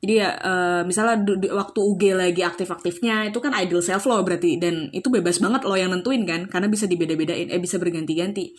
Jadi 0.03 0.19
ya 0.19 0.35
uh, 0.35 0.83
misalnya 0.83 1.23
waktu 1.55 1.79
UG 1.79 2.03
lagi 2.19 2.43
aktif-aktifnya 2.43 3.31
itu 3.31 3.39
kan 3.39 3.55
ideal 3.55 3.79
self 3.79 4.03
lo 4.11 4.19
berarti 4.27 4.59
dan 4.59 4.91
itu 4.91 5.07
bebas 5.07 5.39
banget 5.39 5.63
lo 5.63 5.79
yang 5.79 5.95
nentuin 5.95 6.27
kan 6.27 6.51
karena 6.51 6.67
bisa 6.67 6.91
dibeda-bedain 6.91 7.47
eh 7.47 7.63
bisa 7.63 7.79
berganti-ganti. 7.79 8.51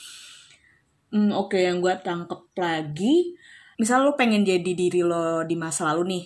Hmm, 1.12 1.35
oke 1.35 1.51
okay, 1.51 1.67
yang 1.67 1.83
gue 1.83 1.91
tangkep 2.00 2.55
lagi 2.55 3.35
misalnya 3.75 4.07
lo 4.07 4.15
pengen 4.15 4.47
jadi 4.47 4.71
diri 4.71 5.03
lo 5.03 5.43
di 5.43 5.59
masa 5.59 5.91
lalu 5.91 6.03
nih. 6.15 6.23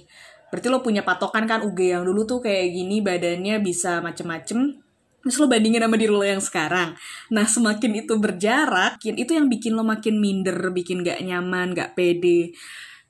Berarti 0.54 0.68
lo 0.70 0.86
punya 0.86 1.02
patokan 1.02 1.50
kan 1.50 1.66
UG 1.66 1.80
yang 1.82 2.04
dulu 2.06 2.30
tuh 2.30 2.40
kayak 2.40 2.70
gini 2.70 3.02
badannya 3.02 3.58
bisa 3.66 4.00
macem-macem 4.06 4.86
Terus 5.28 5.44
lo 5.44 5.52
bandingin 5.52 5.84
sama 5.84 6.00
diri 6.00 6.14
lo 6.14 6.24
yang 6.24 6.40
sekarang. 6.40 6.96
Nah, 7.36 7.44
semakin 7.44 8.00
itu 8.00 8.16
berjarak, 8.16 8.96
itu 9.04 9.28
yang 9.36 9.52
bikin 9.52 9.76
lo 9.76 9.84
makin 9.84 10.24
minder, 10.24 10.56
bikin 10.72 11.04
gak 11.04 11.20
nyaman, 11.20 11.76
gak 11.76 12.00
pede. 12.00 12.56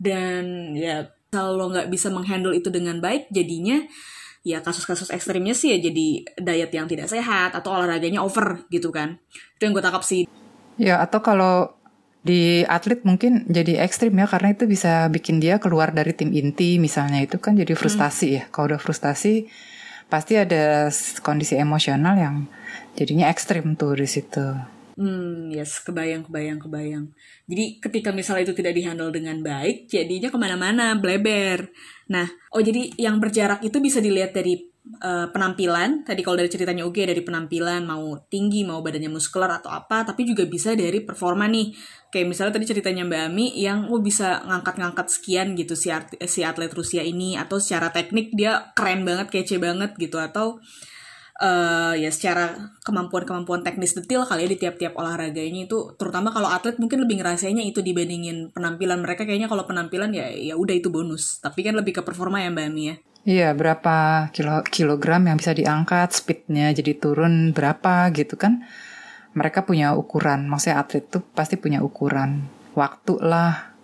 Dan 0.01 0.73
ya 0.73 1.05
kalau 1.31 1.59
lo 1.59 1.65
nggak 1.71 1.91
bisa 1.91 2.07
menghandle 2.07 2.55
itu 2.55 2.71
dengan 2.71 3.03
baik 3.03 3.27
jadinya 3.31 3.83
ya 4.47 4.63
kasus-kasus 4.63 5.11
ekstrimnya 5.11 5.51
sih 5.51 5.75
ya 5.75 5.77
jadi 5.91 6.07
diet 6.39 6.71
yang 6.71 6.87
tidak 6.87 7.11
sehat 7.11 7.51
atau 7.51 7.75
olahraganya 7.75 8.23
over 8.23 8.63
gitu 8.71 8.95
kan. 8.95 9.19
Itu 9.59 9.67
yang 9.67 9.73
gue 9.75 9.83
tangkap 9.83 10.03
sih. 10.07 10.23
Ya 10.79 11.03
atau 11.03 11.19
kalau 11.19 11.75
di 12.23 12.63
atlet 12.67 13.03
mungkin 13.03 13.43
jadi 13.47 13.83
ekstrim 13.83 14.15
ya 14.15 14.27
karena 14.27 14.55
itu 14.55 14.67
bisa 14.67 15.07
bikin 15.11 15.43
dia 15.43 15.59
keluar 15.59 15.91
dari 15.91 16.15
tim 16.15 16.31
inti 16.31 16.79
misalnya. 16.79 17.19
Itu 17.19 17.43
kan 17.43 17.59
jadi 17.59 17.75
frustasi 17.75 18.27
hmm. 18.31 18.37
ya. 18.39 18.43
Kalau 18.47 18.71
udah 18.71 18.79
frustasi 18.79 19.51
pasti 20.07 20.39
ada 20.39 20.87
kondisi 21.19 21.59
emosional 21.59 22.15
yang 22.15 22.35
jadinya 22.95 23.27
ekstrim 23.27 23.75
tuh 23.75 23.99
di 23.99 24.07
situ 24.07 24.76
Hmm, 24.97 25.53
yes, 25.53 25.85
kebayang, 25.85 26.25
kebayang, 26.25 26.57
kebayang. 26.57 27.05
Jadi 27.45 27.77
ketika 27.77 28.09
misalnya 28.09 28.49
itu 28.49 28.57
tidak 28.57 28.73
dihandle 28.73 29.13
dengan 29.13 29.45
baik, 29.45 29.85
jadinya 29.85 30.33
ke 30.33 30.37
mana-mana, 30.41 30.97
bleber. 30.97 31.69
Nah, 32.09 32.25
oh 32.49 32.65
jadi 32.65 32.97
yang 32.97 33.21
berjarak 33.21 33.61
itu 33.61 33.77
bisa 33.77 34.01
dilihat 34.01 34.33
dari 34.33 34.57
uh, 35.05 35.29
penampilan. 35.29 36.01
Tadi 36.01 36.25
kalau 36.25 36.41
dari 36.41 36.49
ceritanya 36.49 36.81
okay, 36.81 37.05
dari 37.05 37.21
penampilan, 37.21 37.85
mau 37.85 38.17
tinggi, 38.25 38.65
mau 38.65 38.81
badannya 38.81 39.13
muskular 39.13 39.61
atau 39.61 39.69
apa, 39.69 40.01
tapi 40.01 40.25
juga 40.25 40.49
bisa 40.49 40.73
dari 40.73 41.05
performa 41.05 41.45
nih. 41.45 41.77
Kayak 42.09 42.33
misalnya 42.33 42.57
tadi 42.57 42.65
ceritanya 42.65 43.05
Mbak 43.05 43.21
Ami 43.21 43.53
yang 43.53 43.93
oh 43.93 44.01
bisa 44.01 44.41
ngangkat-ngangkat 44.49 45.13
sekian 45.13 45.53
gitu 45.53 45.77
si, 45.77 45.93
si 46.25 46.41
atlet 46.41 46.73
Rusia 46.73 47.05
ini, 47.05 47.37
atau 47.37 47.61
secara 47.61 47.93
teknik 47.93 48.33
dia 48.33 48.73
keren 48.73 49.05
banget, 49.05 49.29
kece 49.29 49.61
banget 49.61 49.93
gitu, 50.01 50.17
atau 50.17 50.57
uh, 51.41 51.93
ya 51.93 52.09
secara 52.09 52.73
kemampuan-kemampuan 52.81 53.61
teknis 53.61 53.93
detail 53.93 54.25
kali 54.25 54.45
ya 54.45 54.49
di 54.49 54.57
tiap-tiap 54.57 54.93
olahraganya 54.97 55.69
itu 55.69 55.93
terutama 55.95 56.33
kalau 56.33 56.49
atlet 56.49 56.77
mungkin 56.81 57.05
lebih 57.05 57.21
ngerasainnya 57.21 57.65
itu 57.65 57.85
dibandingin 57.85 58.51
penampilan 58.51 59.01
mereka 59.01 59.23
kayaknya 59.23 59.49
kalau 59.49 59.65
penampilan 59.69 60.13
ya 60.13 60.29
ya 60.33 60.57
udah 60.57 60.75
itu 60.75 60.89
bonus 60.89 61.39
tapi 61.39 61.61
kan 61.61 61.77
lebih 61.77 61.97
ke 61.97 62.01
performa 62.01 62.41
ya 62.41 62.49
Mbak 62.49 62.67
Ami 62.69 62.85
ya 62.93 62.97
Iya, 63.27 63.51
berapa 63.51 64.31
kilo 64.31 64.63
kilogram 64.71 65.27
yang 65.27 65.35
bisa 65.35 65.51
diangkat, 65.51 66.15
speednya 66.15 66.71
jadi 66.71 66.95
turun 66.95 67.51
berapa 67.51 68.07
gitu 68.15 68.39
kan? 68.39 68.63
Mereka 69.35 69.67
punya 69.67 69.99
ukuran, 69.99 70.47
maksudnya 70.47 70.79
atlet 70.79 71.03
tuh 71.11 71.19
pasti 71.35 71.59
punya 71.59 71.83
ukuran, 71.83 72.47
waktu 72.71 73.19
lah. 73.19 73.75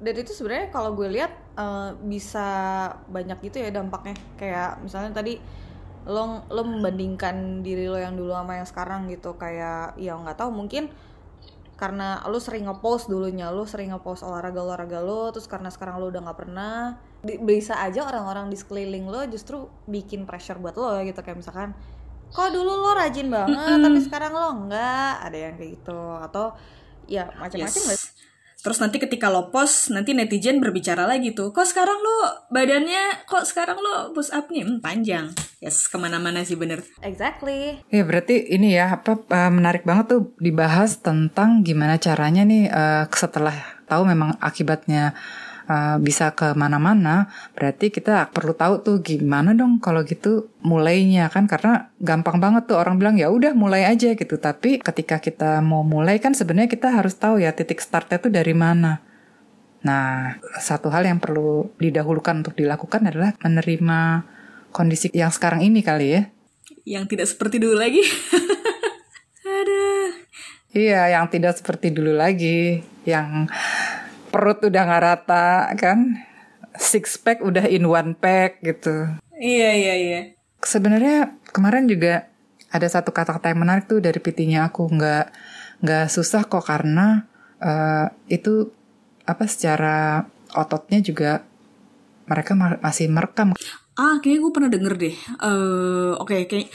Dan 0.00 0.14
itu 0.16 0.32
sebenarnya 0.32 0.72
kalau 0.72 0.96
gue 0.96 1.04
lihat 1.04 1.36
uh, 1.60 2.00
bisa 2.00 2.48
banyak 3.12 3.44
gitu 3.44 3.60
ya 3.60 3.68
dampaknya. 3.68 4.16
Kayak 4.40 4.80
misalnya 4.80 5.12
tadi 5.12 5.36
lo 6.06 6.46
lo 6.46 6.62
membandingkan 6.62 7.66
diri 7.66 7.90
lo 7.90 7.98
yang 7.98 8.14
dulu 8.14 8.30
sama 8.30 8.62
yang 8.62 8.68
sekarang 8.68 9.10
gitu 9.10 9.34
kayak 9.34 9.98
ya 9.98 10.14
nggak 10.14 10.38
tahu 10.38 10.54
mungkin 10.54 10.88
karena 11.76 12.24
lo 12.24 12.40
sering 12.40 12.64
ngepost 12.64 13.12
dulunya 13.12 13.52
lo 13.52 13.68
sering 13.68 13.92
ngepost 13.92 14.24
olahraga 14.24 14.64
olahraga 14.64 15.04
lo 15.04 15.28
terus 15.34 15.44
karena 15.44 15.68
sekarang 15.68 16.00
lo 16.00 16.08
udah 16.08 16.24
nggak 16.24 16.38
pernah 16.38 16.96
bisa 17.44 17.76
aja 17.82 18.06
orang-orang 18.08 18.48
di 18.48 18.56
sekeliling 18.56 19.10
lo 19.10 19.26
justru 19.28 19.68
bikin 19.84 20.24
pressure 20.24 20.56
buat 20.56 20.78
lo 20.78 20.96
gitu 21.04 21.20
kayak 21.20 21.42
misalkan 21.42 21.76
kok 22.32 22.48
dulu 22.48 22.80
lo 22.80 22.96
rajin 22.96 23.28
banget 23.28 23.52
mm 23.52 23.76
-hmm. 23.76 23.84
tapi 23.84 23.98
sekarang 24.00 24.32
lo 24.32 24.48
enggak 24.64 25.12
ada 25.20 25.36
yang 25.36 25.54
kayak 25.60 25.70
gitu 25.76 26.00
atau 26.22 26.56
ya 27.06 27.28
macam-macam 27.38 27.82
yes. 27.92 28.15
Terus 28.66 28.82
nanti 28.82 28.98
ketika 28.98 29.30
lo 29.30 29.54
post, 29.54 29.94
nanti 29.94 30.10
netizen 30.10 30.58
berbicara 30.58 31.06
lagi 31.06 31.30
tuh, 31.30 31.54
kok 31.54 31.70
sekarang 31.70 32.02
lo 32.02 32.50
badannya, 32.50 33.22
kok 33.22 33.46
sekarang 33.46 33.78
lo 33.78 34.10
push 34.10 34.34
up-nya 34.34 34.66
hmm, 34.66 34.82
panjang. 34.82 35.30
Yes, 35.62 35.86
ke 35.86 35.94
mana-mana 35.94 36.42
sih 36.42 36.58
bener. 36.58 36.82
Exactly. 36.98 37.78
Ya 37.94 38.02
berarti 38.02 38.42
ini 38.50 38.74
ya, 38.74 38.98
apa 38.98 39.22
uh, 39.22 39.54
menarik 39.54 39.86
banget 39.86 40.18
tuh 40.18 40.34
dibahas 40.42 40.98
tentang 40.98 41.62
gimana 41.62 41.94
caranya 42.02 42.42
nih 42.42 42.66
uh, 42.66 43.06
setelah 43.14 43.54
tahu 43.86 44.02
memang 44.02 44.34
akibatnya 44.42 45.14
uh, 45.66 45.98
bisa 46.00 46.32
ke 46.32 46.54
mana-mana, 46.54 47.30
berarti 47.54 47.90
kita 47.90 48.30
perlu 48.30 48.54
tahu 48.54 48.82
tuh 48.82 48.96
gimana 49.02 49.52
dong 49.52 49.78
kalau 49.82 50.02
gitu 50.06 50.50
mulainya 50.62 51.30
kan 51.30 51.46
karena 51.46 51.90
gampang 52.02 52.38
banget 52.42 52.66
tuh 52.70 52.78
orang 52.78 52.98
bilang 52.98 53.14
ya 53.18 53.30
udah 53.30 53.52
mulai 53.52 53.86
aja 53.86 54.14
gitu. 54.14 54.38
Tapi 54.38 54.80
ketika 54.80 55.18
kita 55.22 55.62
mau 55.62 55.82
mulai 55.82 56.18
kan 56.18 56.32
sebenarnya 56.32 56.70
kita 56.70 56.94
harus 56.94 57.14
tahu 57.18 57.42
ya 57.42 57.54
titik 57.54 57.82
startnya 57.82 58.18
tuh 58.18 58.32
dari 58.32 58.54
mana. 58.54 59.02
Nah, 59.86 60.42
satu 60.58 60.90
hal 60.90 61.06
yang 61.06 61.22
perlu 61.22 61.70
didahulukan 61.78 62.42
untuk 62.42 62.58
dilakukan 62.58 63.06
adalah 63.06 63.38
menerima 63.38 64.26
kondisi 64.74 65.14
yang 65.14 65.30
sekarang 65.30 65.62
ini 65.62 65.78
kali 65.86 66.06
ya. 66.10 66.22
Yang 66.82 67.04
tidak 67.14 67.26
seperti 67.30 67.56
dulu 67.62 67.78
lagi. 67.78 68.02
Aduh. 69.62 70.10
Iya, 70.74 71.16
yang 71.16 71.30
tidak 71.30 71.56
seperti 71.56 71.94
dulu 71.94 72.12
lagi, 72.18 72.84
yang 73.08 73.48
perut 74.36 74.60
udah 74.68 74.82
nggak 74.84 75.02
rata 75.02 75.72
kan, 75.80 76.20
six 76.76 77.16
pack 77.16 77.40
udah 77.40 77.64
in 77.72 77.88
one 77.88 78.12
pack 78.12 78.60
gitu. 78.60 79.08
Iya, 79.32 79.70
iya, 79.72 79.94
iya. 79.96 80.20
Sebenarnya 80.60 81.40
kemarin 81.56 81.88
juga 81.88 82.28
ada 82.68 82.84
satu 82.84 83.16
kata-kata 83.16 83.48
yang 83.48 83.64
menarik 83.64 83.88
tuh 83.88 84.04
dari 84.04 84.20
pitinya 84.20 84.68
aku 84.68 84.92
nggak 84.92 85.32
nggak 85.80 86.06
susah 86.12 86.44
kok 86.44 86.68
karena 86.68 87.24
eh, 87.64 88.12
itu 88.28 88.68
apa 89.24 89.48
secara 89.48 90.28
ototnya 90.52 91.00
juga 91.00 91.40
mereka 92.28 92.52
ma- 92.52 92.80
masih 92.84 93.08
merekam 93.08 93.56
Ah, 93.96 94.20
kayaknya 94.20 94.44
gue 94.44 94.52
pernah 94.52 94.68
denger 94.68 94.94
deh. 95.00 95.16
Eh, 95.40 96.12
Oke, 96.20 96.44
kayak 96.44 96.68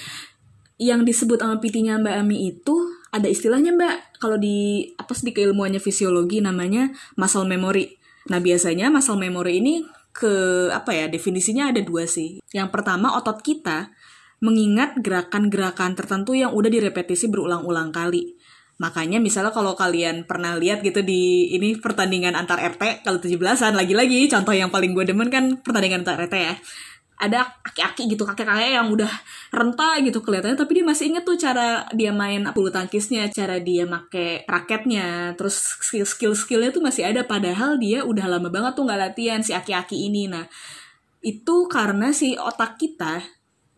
yang 0.82 1.06
disebut 1.06 1.38
sama 1.38 1.62
PT-nya 1.62 2.02
Mbak 2.02 2.16
Ami 2.18 2.50
itu 2.50 2.91
ada 3.12 3.28
istilahnya 3.28 3.76
Mbak. 3.76 4.20
Kalau 4.24 4.40
di 4.40 4.88
apa 4.96 5.12
sih 5.12 5.30
di 5.30 5.34
keilmuannya 5.36 5.84
fisiologi 5.84 6.40
namanya 6.40 6.90
muscle 7.20 7.44
memory. 7.44 8.00
Nah 8.32 8.40
biasanya 8.40 8.88
muscle 8.88 9.20
memory 9.20 9.60
ini 9.60 9.84
ke 10.12 10.68
apa 10.72 10.92
ya 10.96 11.06
definisinya 11.12 11.72
ada 11.72 11.84
dua 11.84 12.08
sih. 12.08 12.40
Yang 12.56 12.70
pertama 12.72 13.16
otot 13.20 13.44
kita 13.44 13.92
mengingat 14.42 14.98
gerakan-gerakan 15.00 15.94
tertentu 15.94 16.34
yang 16.34 16.56
udah 16.56 16.72
direpetisi 16.72 17.30
berulang-ulang 17.30 17.94
kali. 17.94 18.36
Makanya 18.82 19.22
misalnya 19.22 19.54
kalau 19.54 19.78
kalian 19.78 20.26
pernah 20.26 20.58
lihat 20.58 20.82
gitu 20.82 21.06
di 21.06 21.54
ini 21.54 21.78
pertandingan 21.78 22.34
antar 22.34 22.58
RT 22.58 23.06
kalau 23.06 23.22
17-an 23.22 23.78
lagi-lagi 23.78 24.26
contoh 24.26 24.58
yang 24.58 24.74
paling 24.74 24.98
gue 24.98 25.06
demen 25.06 25.30
kan 25.30 25.62
pertandingan 25.62 26.02
antar 26.02 26.18
RT 26.26 26.36
ya. 26.36 26.56
Ada 27.22 27.46
aki-aki 27.62 28.10
gitu 28.10 28.26
kakek-kakek 28.26 28.82
yang 28.82 28.90
udah 28.90 29.14
renta 29.54 30.02
gitu 30.02 30.26
kelihatannya 30.26 30.58
tapi 30.58 30.82
dia 30.82 30.86
masih 30.90 31.14
inget 31.14 31.22
tuh 31.22 31.38
cara 31.38 31.86
dia 31.94 32.10
main 32.10 32.42
bulu 32.50 32.74
tangkisnya, 32.74 33.30
cara 33.30 33.62
dia 33.62 33.86
make 33.86 34.42
raketnya, 34.50 35.38
terus 35.38 35.78
skill-skill 35.86 36.34
skillnya 36.34 36.74
tuh 36.74 36.82
masih 36.82 37.06
ada 37.06 37.22
padahal 37.22 37.78
dia 37.78 38.02
udah 38.02 38.26
lama 38.26 38.50
banget 38.50 38.74
tuh 38.74 38.90
nggak 38.90 39.00
latihan 39.00 39.42
si 39.46 39.54
aki-aki 39.54 40.10
ini. 40.10 40.26
Nah, 40.26 40.50
itu 41.22 41.70
karena 41.70 42.10
si 42.10 42.34
otak 42.34 42.82
kita 42.82 43.22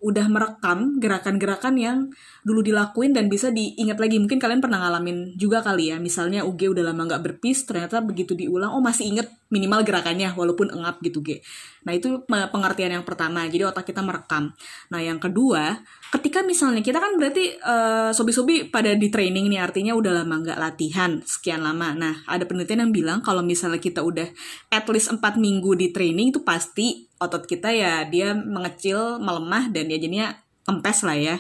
udah 0.04 0.28
merekam 0.28 1.00
gerakan-gerakan 1.00 1.80
yang 1.80 1.98
dulu 2.44 2.60
dilakuin 2.60 3.16
dan 3.16 3.32
bisa 3.32 3.50
diingat 3.56 3.96
lagi. 4.04 4.20
Mungkin 4.20 4.36
kalian 4.36 4.60
pernah 4.60 4.84
ngalamin 4.84 5.40
juga 5.40 5.64
kali 5.64 5.96
ya. 5.96 5.98
Misalnya 5.98 6.44
UG 6.44 6.76
udah 6.76 6.92
lama 6.92 7.08
nggak 7.08 7.24
berpis, 7.24 7.64
ternyata 7.64 8.04
begitu 8.04 8.36
diulang, 8.36 8.76
oh 8.76 8.84
masih 8.84 9.08
inget 9.08 9.32
minimal 9.48 9.86
gerakannya 9.88 10.34
walaupun 10.36 10.76
engap 10.76 11.00
gitu 11.00 11.24
G. 11.24 11.40
Nah 11.88 11.96
itu 11.96 12.26
pe- 12.28 12.50
pengertian 12.52 13.00
yang 13.00 13.06
pertama. 13.08 13.48
Jadi 13.48 13.64
otak 13.64 13.88
kita 13.88 14.04
merekam. 14.04 14.52
Nah 14.92 15.00
yang 15.00 15.24
kedua, 15.24 15.80
ketika 16.12 16.44
misalnya 16.44 16.84
kita 16.84 17.00
kan 17.00 17.16
berarti 17.16 17.56
eh, 17.56 18.12
sobi-sobi 18.12 18.68
pada 18.68 18.92
di 18.98 19.08
training 19.08 19.48
nih 19.48 19.62
artinya 19.64 19.96
udah 19.96 20.26
lama 20.26 20.36
nggak 20.44 20.60
latihan 20.60 21.22
sekian 21.24 21.64
lama. 21.64 21.96
Nah 21.96 22.14
ada 22.28 22.44
penelitian 22.44 22.90
yang 22.90 22.92
bilang 22.92 23.20
kalau 23.24 23.40
misalnya 23.40 23.80
kita 23.80 24.04
udah 24.04 24.28
at 24.74 24.86
least 24.92 25.14
4 25.14 25.22
minggu 25.40 25.80
di 25.80 25.96
training 25.96 26.36
itu 26.36 26.42
pasti 26.42 27.13
otot 27.24 27.48
kita 27.48 27.72
ya 27.72 28.04
dia 28.04 28.36
mengecil, 28.36 29.24
melemah 29.24 29.72
dan 29.72 29.88
ya 29.88 29.96
jadinya 29.96 30.28
kempes 30.68 31.08
lah 31.08 31.16
ya. 31.16 31.36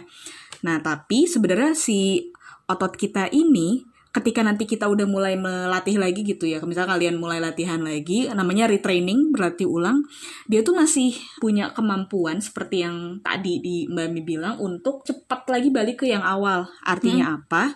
Nah, 0.63 0.79
tapi 0.79 1.27
sebenarnya 1.27 1.75
si 1.75 2.31
otot 2.71 2.95
kita 2.95 3.27
ini 3.35 3.83
ketika 4.13 4.45
nanti 4.45 4.69
kita 4.69 4.85
udah 4.85 5.09
mulai 5.09 5.33
melatih 5.33 5.97
lagi 5.97 6.21
gitu 6.21 6.45
ya, 6.45 6.61
misalnya 6.61 6.93
kalian 6.93 7.17
mulai 7.17 7.41
latihan 7.41 7.81
lagi, 7.81 8.29
namanya 8.29 8.69
retraining, 8.69 9.33
berlatih 9.33 9.65
ulang, 9.65 10.05
dia 10.45 10.61
tuh 10.61 10.77
masih 10.77 11.17
punya 11.41 11.73
kemampuan 11.73 12.37
seperti 12.37 12.85
yang 12.85 13.17
tadi 13.25 13.57
di 13.57 13.89
Mbak 13.89 14.07
Mi 14.13 14.21
bilang 14.21 14.61
untuk 14.61 15.01
cepat 15.01 15.49
lagi 15.49 15.73
balik 15.73 16.05
ke 16.05 16.13
yang 16.13 16.21
awal. 16.21 16.69
Artinya 16.85 17.41
apa? 17.41 17.73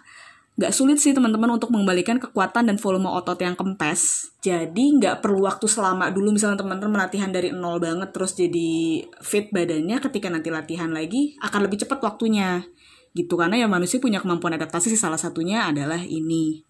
Gak 0.57 0.73
sulit 0.73 0.97
sih 0.97 1.13
teman-teman 1.13 1.53
untuk 1.53 1.69
mengembalikan 1.69 2.17
kekuatan 2.17 2.65
dan 2.65 2.82
volume 2.82 3.13
otot 3.13 3.38
yang 3.38 3.53
kempes. 3.53 4.34
Jadi 4.41 4.97
nggak 4.97 5.21
perlu 5.21 5.45
waktu 5.45 5.69
selama 5.69 6.10
dulu 6.10 6.34
misalnya 6.34 6.65
teman-teman 6.65 6.97
latihan 6.97 7.29
dari 7.29 7.53
nol 7.53 7.77
banget 7.77 8.10
terus 8.10 8.34
jadi 8.34 9.05
fit 9.21 9.53
badannya 9.53 10.01
ketika 10.01 10.34
nanti 10.34 10.49
latihan 10.49 10.89
lagi 10.89 11.38
akan 11.45 11.69
lebih 11.69 11.86
cepat 11.86 12.01
waktunya. 12.01 12.65
Gitu 13.13 13.38
karena 13.38 13.62
ya 13.62 13.69
manusia 13.69 14.01
punya 14.01 14.17
kemampuan 14.17 14.58
adaptasi 14.58 14.89
sih 14.89 14.97
salah 14.97 15.21
satunya 15.21 15.69
adalah 15.69 16.01
ini. 16.01 16.65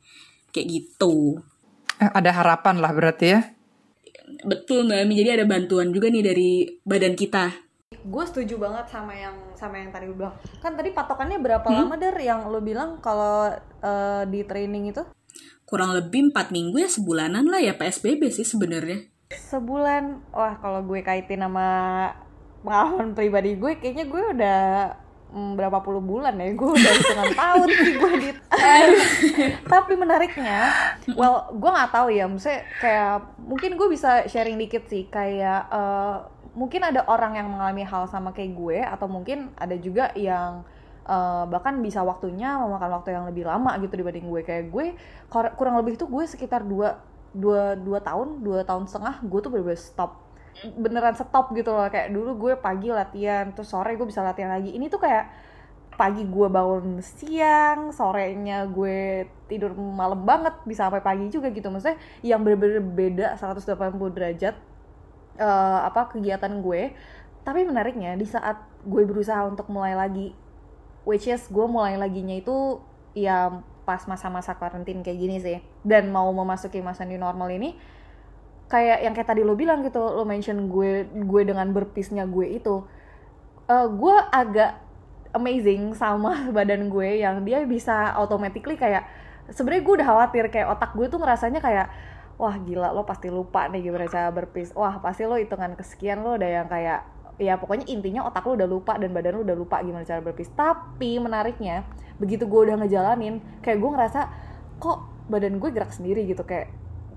Kayak 0.51 0.67
gitu. 0.67 1.39
Eh, 2.03 2.11
ada 2.11 2.35
harapan 2.35 2.83
lah 2.83 2.91
berarti 2.91 3.25
ya. 3.39 3.55
Betul 4.43 4.91
Mbak 4.91 4.99
Ami, 5.07 5.13
jadi 5.15 5.39
ada 5.39 5.45
bantuan 5.47 5.95
juga 5.95 6.11
nih 6.11 6.23
dari 6.27 6.67
badan 6.83 7.15
kita. 7.15 7.66
Gue 8.03 8.23
setuju 8.27 8.59
banget 8.61 8.85
sama 8.91 9.13
yang 9.15 9.35
sama 9.57 9.81
yang 9.81 9.89
tadi 9.89 10.05
lu 10.09 10.15
bilang. 10.17 10.35
Kan 10.61 10.77
tadi 10.77 10.93
patokannya 10.93 11.39
berapa 11.41 11.65
lama 11.65 11.95
der 11.97 12.17
yang 12.21 12.45
lu 12.49 12.61
bilang 12.61 13.01
kalau 13.01 13.49
eh, 13.81 14.23
di 14.29 14.45
training 14.45 14.93
itu? 14.93 15.03
Kurang 15.67 15.93
lebih 15.93 16.31
4 16.31 16.53
minggu 16.53 16.79
ya 16.79 16.89
sebulanan 16.89 17.47
lah 17.49 17.59
ya 17.59 17.75
PSBB 17.75 18.29
sih 18.29 18.47
sebenarnya. 18.47 19.09
sebulan. 19.27 20.31
Wah 20.31 20.55
kalau 20.63 20.87
gue 20.87 21.03
kaitin 21.03 21.43
sama 21.43 21.67
pengalaman 22.67 23.15
pribadi 23.15 23.55
gue 23.55 23.71
kayaknya 23.79 24.05
gue 24.11 24.23
udah 24.35 24.61
mm, 25.31 25.51
berapa 25.55 25.79
puluh 25.79 26.01
bulan 26.01 26.35
ya 26.35 26.51
gue 26.51 26.69
udah 26.75 26.91
hitungan 26.99 27.31
tahun 27.41 27.67
sih 27.71 27.93
gue 27.95 28.11
di 28.19 28.29
tapi 29.63 29.93
menariknya 29.95 30.57
well 31.15 31.47
gue 31.53 31.69
nggak 31.69 31.91
tahu 31.93 32.07
ya 32.11 32.25
maksudnya 32.25 32.65
kayak 32.81 33.23
mungkin 33.39 33.79
gue 33.79 33.87
bisa 33.87 34.25
sharing 34.27 34.57
dikit 34.57 34.83
sih 34.89 35.07
kayak 35.07 35.69
eh, 35.69 36.15
mungkin 36.57 36.81
ada 36.81 37.05
orang 37.05 37.37
yang 37.37 37.47
mengalami 37.53 37.85
hal 37.85 38.09
sama 38.09 38.33
kayak 38.33 38.57
gue 38.57 38.81
atau 38.81 39.05
mungkin 39.05 39.53
ada 39.53 39.77
juga 39.77 40.09
yang 40.17 40.65
eh, 41.05 41.43
bahkan 41.45 41.77
bisa 41.85 42.01
waktunya 42.01 42.57
memakan 42.57 42.97
waktu 42.97 43.13
yang 43.13 43.29
lebih 43.29 43.45
lama 43.45 43.77
gitu 43.77 43.93
dibanding 43.93 44.25
gue. 44.25 44.41
Kayak 44.41 44.73
gue 44.73 44.85
kurang 45.29 45.77
lebih 45.77 46.01
tuh 46.01 46.09
gue 46.09 46.25
sekitar 46.25 46.65
dua 46.65 46.97
dua 47.29 47.77
dua 47.77 48.01
tahun 48.01 48.41
dua 48.41 48.65
tahun 48.65 48.89
setengah 48.89 49.21
gue 49.21 49.39
tuh 49.45 49.51
bener-bener 49.53 49.77
stop. 49.77 50.17
Beneran 50.81 51.13
stop 51.13 51.53
gitu 51.53 51.69
loh. 51.69 51.85
Kayak 51.93 52.09
dulu 52.09 52.49
gue 52.49 52.53
pagi 52.57 52.89
latihan 52.89 53.53
terus 53.53 53.69
sore 53.69 53.93
gue 53.93 54.07
bisa 54.09 54.25
latihan 54.25 54.49
lagi. 54.57 54.73
Ini 54.73 54.89
tuh 54.89 54.97
kayak 54.97 55.29
pagi 55.97 56.25
gue 56.25 56.47
bangun 56.49 57.01
siang 57.01 57.89
sorenya 57.89 58.69
gue 58.69 59.25
tidur 59.49 59.73
malam 59.73 60.21
banget 60.25 60.53
bisa 60.65 60.89
sampai 60.89 61.05
pagi 61.05 61.29
juga 61.29 61.53
gitu. 61.53 61.69
Maksudnya 61.69 62.01
yang 62.25 62.41
bener-bener 62.41 62.81
beda 62.81 63.27
180 63.37 63.93
derajat 64.17 64.57
eh, 65.37 65.79
apa 65.85 66.11
kegiatan 66.11 66.51
gue. 66.61 66.91
Tapi 67.45 67.63
menariknya 67.63 68.19
di 68.19 68.27
saat 68.27 68.59
gue 68.83 69.03
berusaha 69.07 69.47
untuk 69.47 69.71
mulai 69.71 69.95
lagi 69.95 70.35
which 71.07 71.31
is 71.31 71.47
gue 71.47 71.63
mulai 71.63 71.95
laginya 71.95 72.35
itu 72.35 72.83
ya 73.15 73.63
pas 73.87 74.03
masa-masa 74.03 74.51
karantin 74.59 74.99
kayak 75.05 75.19
gini 75.21 75.37
sih. 75.39 75.57
Dan 75.85 76.11
mau 76.11 76.27
memasuki 76.35 76.83
masa 76.83 77.07
new 77.07 77.21
normal 77.21 77.47
ini 77.53 77.77
kayak 78.67 78.99
yang 78.99 79.13
kayak 79.15 79.31
tadi 79.31 79.47
lo 79.47 79.55
bilang 79.55 79.79
gitu 79.79 80.03
lo 80.03 80.27
mention 80.27 80.67
gue 80.67 81.07
gue 81.07 81.41
dengan 81.47 81.71
berpisnya 81.71 82.27
gue 82.27 82.59
itu 82.59 82.83
Eh, 83.67 83.87
gue 83.91 84.15
agak 84.31 84.79
amazing 85.35 85.91
sama 85.91 86.47
badan 86.55 86.87
gue 86.87 87.19
yang 87.19 87.43
dia 87.43 87.59
bisa 87.67 88.15
automatically 88.15 88.79
kayak 88.79 89.03
sebenarnya 89.51 89.83
gue 89.83 89.93
udah 89.99 90.07
khawatir 90.07 90.43
kayak 90.47 90.67
otak 90.71 90.95
gue 90.95 91.07
tuh 91.11 91.19
ngerasanya 91.19 91.59
kayak 91.59 91.91
wah 92.37 92.55
gila 92.61 92.93
lo 92.93 93.01
pasti 93.03 93.33
lupa 93.33 93.65
nih 93.67 93.89
gimana 93.89 94.05
cara 94.05 94.29
berpis. 94.29 94.69
Wah 94.77 95.01
pasti 95.01 95.25
lo 95.25 95.35
hitungan 95.35 95.73
kesekian 95.73 96.21
lo 96.21 96.37
udah 96.37 96.49
yang 96.49 96.67
kayak 96.69 97.01
ya 97.37 97.53
pokoknya 97.57 97.85
intinya 97.85 98.25
otak 98.25 98.45
lo 98.49 98.57
udah 98.57 98.69
lupa 98.69 98.97
dan 98.97 99.13
badan 99.13 99.37
lo 99.37 99.41
udah 99.45 99.57
lupa 99.57 99.81
gimana 99.81 100.05
cara 100.05 100.21
berpis. 100.21 100.53
Tapi 100.53 101.17
menariknya 101.17 101.83
begitu 102.21 102.45
gue 102.45 102.61
udah 102.69 102.77
ngejalanin 102.81 103.41
kayak 103.65 103.77
gue 103.81 103.89
ngerasa 103.89 104.21
kok 104.77 104.99
badan 105.27 105.57
gue 105.57 105.69
gerak 105.73 105.89
sendiri? 105.89 106.29
Gitu 106.29 106.45
kayak 106.45 106.69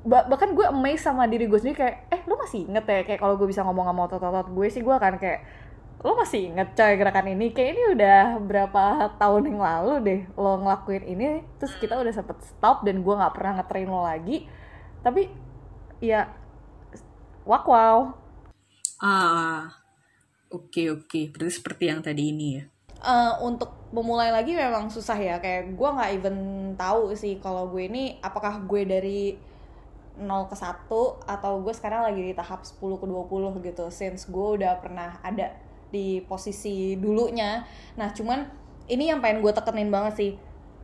ba- 0.09 0.25
bahkan 0.25 0.57
gue 0.57 0.65
amazed 0.65 1.05
sama 1.05 1.29
diri 1.29 1.45
gue 1.45 1.61
sendiri 1.61 1.77
kayak 1.77 1.97
eh 2.09 2.21
lo 2.25 2.41
masih 2.41 2.65
inget 2.65 2.85
ya 2.89 3.01
kayak 3.05 3.21
kalau 3.21 3.37
gue 3.37 3.49
bisa 3.49 3.61
ngomong 3.61 3.93
sama 3.93 4.01
otot-otot 4.09 4.49
gue 4.57 4.67
sih? 4.73 4.81
Gue 4.81 4.97
akan 4.97 5.21
kayak 5.21 5.41
lo 6.01 6.17
masih 6.17 6.49
inget 6.49 6.73
coy 6.73 6.97
gerakan 6.97 7.29
ini? 7.29 7.53
Kayak 7.53 7.69
ini 7.77 7.83
udah 7.93 8.41
berapa 8.41 8.85
tahun 9.21 9.53
yang 9.53 9.61
lalu 9.61 9.93
deh 10.01 10.21
lo 10.33 10.65
ngelakuin 10.65 11.05
ini 11.05 11.45
terus 11.61 11.77
kita 11.77 12.01
udah 12.01 12.09
sempet 12.09 12.41
stop 12.41 12.89
dan 12.89 13.05
gue 13.05 13.15
nggak 13.21 13.37
pernah 13.37 13.61
ngetrain 13.61 13.85
lo 13.85 14.01
lagi 14.01 14.49
tapi 15.01 15.29
ya 16.01 16.29
wak 17.45 17.65
wow 17.65 18.17
Ah, 19.01 19.73
oke 20.53 20.93
oke. 20.93 21.33
Berarti 21.33 21.57
seperti 21.57 21.89
yang 21.89 22.05
tadi 22.05 22.37
ini 22.37 22.61
ya. 22.61 22.65
Eh, 23.01 23.33
untuk 23.41 23.73
memulai 23.97 24.29
lagi 24.29 24.53
memang 24.53 24.93
susah 24.93 25.17
ya 25.17 25.41
kayak 25.41 25.73
gue 25.73 25.89
nggak 25.89 26.11
even 26.21 26.37
tahu 26.77 27.17
sih 27.17 27.41
kalau 27.41 27.65
gue 27.73 27.89
ini 27.89 28.21
apakah 28.21 28.61
gue 28.69 28.85
dari 28.85 29.41
0 30.21 30.53
ke 30.53 30.57
1 30.61 30.85
atau 31.25 31.53
gue 31.65 31.73
sekarang 31.73 32.05
lagi 32.13 32.21
di 32.21 32.37
tahap 32.37 32.61
10 32.61 32.77
ke 33.01 33.07
20 33.09 33.65
gitu 33.65 33.89
since 33.89 34.29
gue 34.29 34.61
udah 34.61 34.85
pernah 34.85 35.17
ada 35.25 35.57
di 35.89 36.21
posisi 36.29 36.93
dulunya 37.01 37.65
nah 37.97 38.13
cuman 38.13 38.45
ini 38.85 39.09
yang 39.09 39.25
pengen 39.25 39.41
gue 39.41 39.49
tekenin 39.57 39.89
banget 39.89 40.13
sih 40.21 40.31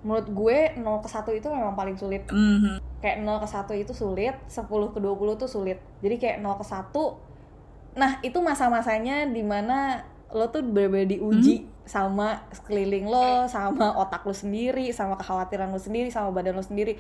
menurut 0.00 0.26
gue 0.33 0.72
0 0.81 1.05
ke 1.05 1.09
1 1.12 1.37
itu 1.37 1.48
memang 1.52 1.76
paling 1.76 2.00
sulit 2.00 2.24
Mhm. 2.33 2.81
Kayak 3.06 3.22
0 3.22 3.38
ke 3.38 3.46
1 3.46 3.82
itu 3.86 3.92
sulit 3.94 4.34
10 4.50 4.66
ke 4.66 4.98
20 4.98 5.38
tuh 5.38 5.46
sulit. 5.46 5.78
Jadi 6.02 6.18
kayak 6.18 6.42
0 6.42 6.58
ke 6.58 6.66
1 6.66 6.90
nah 7.96 8.20
itu 8.20 8.36
masa-masanya 8.44 9.24
di 9.24 9.40
mana 9.40 10.04
lo 10.34 10.52
tuh 10.52 10.60
bener-bener 10.60 11.16
diuji 11.16 11.64
sama 11.86 12.44
sekeliling 12.52 13.06
lo 13.06 13.46
sama 13.46 13.94
otak 13.96 14.26
lo 14.26 14.34
sendiri 14.34 14.90
sama 14.92 15.16
kekhawatiran 15.16 15.70
lo 15.70 15.78
sendiri 15.78 16.10
sama 16.10 16.34
badan 16.34 16.58
lo 16.58 16.64
sendiri. 16.66 16.98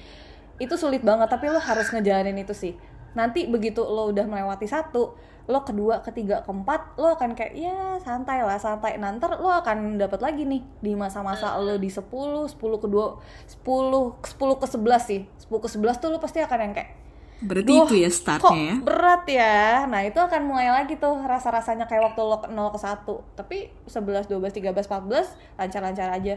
Itu 0.62 0.78
sulit 0.78 1.02
banget 1.02 1.26
tapi 1.26 1.50
lo 1.50 1.58
harus 1.58 1.90
ngejalanin 1.90 2.38
itu 2.38 2.54
sih 2.54 2.78
nanti 3.16 3.48
begitu 3.48 3.80
lo 3.80 4.12
udah 4.12 4.28
melewati 4.28 4.68
satu 4.68 5.16
lo 5.46 5.62
kedua 5.62 6.02
ketiga 6.02 6.42
keempat 6.42 6.98
lo 6.98 7.14
akan 7.14 7.38
kayak 7.38 7.54
ya 7.54 7.78
santai 8.02 8.42
lah 8.42 8.58
santai. 8.58 8.98
Nanti 8.98 9.30
lo 9.30 9.46
akan 9.46 9.94
dapat 9.94 10.18
lagi 10.18 10.42
nih 10.42 10.62
di 10.82 10.92
masa-masa 10.98 11.54
lo 11.62 11.78
di 11.78 11.86
10 11.86 12.02
10 12.02 12.82
ke 12.82 12.86
2 12.90 13.62
10 13.62 14.26
10 14.26 14.62
ke 14.62 14.66
11 14.66 14.98
sih. 15.06 15.20
10 15.46 15.64
ke 15.64 15.68
11 15.70 16.02
tuh 16.02 16.08
lo 16.10 16.18
pasti 16.18 16.42
akan 16.42 16.58
yang 16.70 16.74
kayak 16.74 16.92
Berarti 17.36 17.68
Duh, 17.68 17.84
itu 17.84 18.00
ya 18.00 18.08
kok 18.08 18.16
startnya 18.16 18.56
ya. 18.56 18.74
berat 18.80 19.24
ya? 19.28 19.60
Nah 19.84 20.00
itu 20.08 20.16
akan 20.16 20.40
mulai 20.48 20.72
lagi 20.72 20.96
tuh 20.96 21.20
rasa-rasanya 21.20 21.84
kayak 21.84 22.10
waktu 22.10 22.20
lo 22.24 22.40
ke 22.40 22.48
0 22.48 22.74
ke 22.74 22.80
1 22.80 23.38
tapi 23.38 23.56
11 23.86 24.26
12 24.26 24.72
13 24.72 24.72
14 24.72 25.60
lancar-lancar 25.60 26.08
aja. 26.10 26.34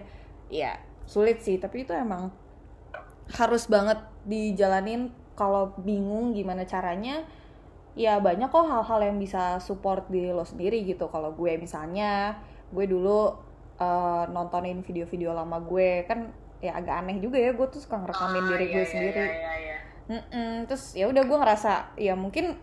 Ya 0.54 0.78
sulit 1.10 1.42
sih. 1.42 1.58
Tapi 1.58 1.88
itu 1.88 1.96
emang 1.96 2.30
harus 3.34 3.65
banget 3.65 3.98
dijalanin 4.28 5.10
kalau 5.39 5.71
bingung 5.80 6.36
gimana 6.36 6.67
caranya 6.67 7.23
ya 7.95 8.19
banyak 8.19 8.52
kok 8.52 8.67
hal-hal 8.67 8.99
yang 8.99 9.15
bisa 9.15 9.63
support 9.63 10.12
di 10.12 10.28
lo 10.36 10.43
sendiri 10.43 10.84
gitu. 10.84 11.08
Kalau 11.08 11.32
gue 11.32 11.56
misalnya 11.56 12.36
gue 12.75 12.84
dulu 12.84 13.32
eh, 13.80 14.23
nontonin 14.28 14.84
video-video 14.84 15.32
lama 15.32 15.63
gue 15.63 16.04
kan 16.04 16.28
ya 16.60 16.75
agak 16.75 17.08
aneh 17.08 17.23
juga 17.23 17.39
ya 17.39 17.56
gue 17.56 17.67
tuh 17.71 17.80
suka 17.80 17.95
ngerekamin 18.04 18.43
diri 18.52 18.65
gue 18.67 18.86
sendiri. 18.86 19.25
Mm-mm, 20.10 20.67
terus 20.67 20.97
ya 20.97 21.08
udah 21.08 21.23
gue 21.23 21.38
ngerasa 21.39 21.95
ya 21.95 22.17
mungkin 22.19 22.60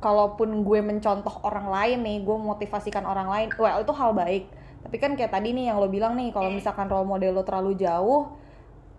kalaupun 0.00 0.64
gue 0.64 0.80
mencontoh 0.80 1.44
orang 1.44 1.68
lain 1.68 1.98
nih 2.00 2.18
gue 2.24 2.36
motivasikan 2.40 3.04
orang 3.04 3.28
lain 3.28 3.48
well 3.60 3.84
itu 3.84 3.92
hal 3.92 4.16
baik. 4.16 4.48
Tapi 4.80 4.96
kan 4.96 5.12
kayak 5.12 5.36
tadi 5.36 5.52
nih 5.52 5.68
yang 5.68 5.76
lo 5.76 5.92
bilang 5.92 6.16
nih 6.16 6.32
kalau 6.32 6.48
misalkan 6.48 6.88
role 6.88 7.04
model 7.04 7.36
lo 7.36 7.44
terlalu 7.44 7.76
jauh 7.76 8.32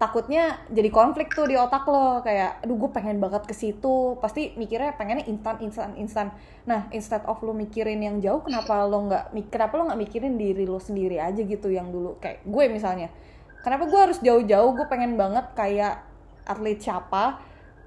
takutnya 0.01 0.57
jadi 0.73 0.89
konflik 0.89 1.29
tuh 1.29 1.45
di 1.45 1.53
otak 1.53 1.85
lo 1.85 2.25
kayak 2.25 2.65
aduh 2.65 2.73
gue 2.73 2.89
pengen 2.89 3.21
banget 3.21 3.45
ke 3.45 3.53
situ. 3.53 4.17
Pasti 4.17 4.57
mikirnya 4.57 4.97
pengennya 4.97 5.29
instan 5.29 5.61
instan 5.61 5.93
instan. 5.93 6.27
Nah 6.65 6.89
instead 6.89 7.21
of 7.29 7.37
lo 7.45 7.53
mikirin 7.53 8.01
yang 8.01 8.17
jauh 8.17 8.41
kenapa 8.41 8.81
lo 8.89 9.05
nggak 9.05 9.29
kenapa 9.53 9.77
lo 9.77 9.93
nggak 9.93 10.01
mikirin 10.01 10.41
diri 10.41 10.65
lo 10.65 10.81
sendiri 10.81 11.21
aja 11.21 11.37
gitu 11.37 11.69
yang 11.69 11.93
dulu? 11.93 12.17
Kayak 12.17 12.41
gue 12.41 12.63
misalnya 12.73 13.13
kenapa 13.61 13.85
gue 13.85 13.99
harus 14.01 14.17
jauh-jauh? 14.25 14.73
Gue 14.73 14.89
pengen 14.89 15.13
banget 15.21 15.53
kayak 15.53 16.01
atlet 16.49 16.81
siapa? 16.81 17.37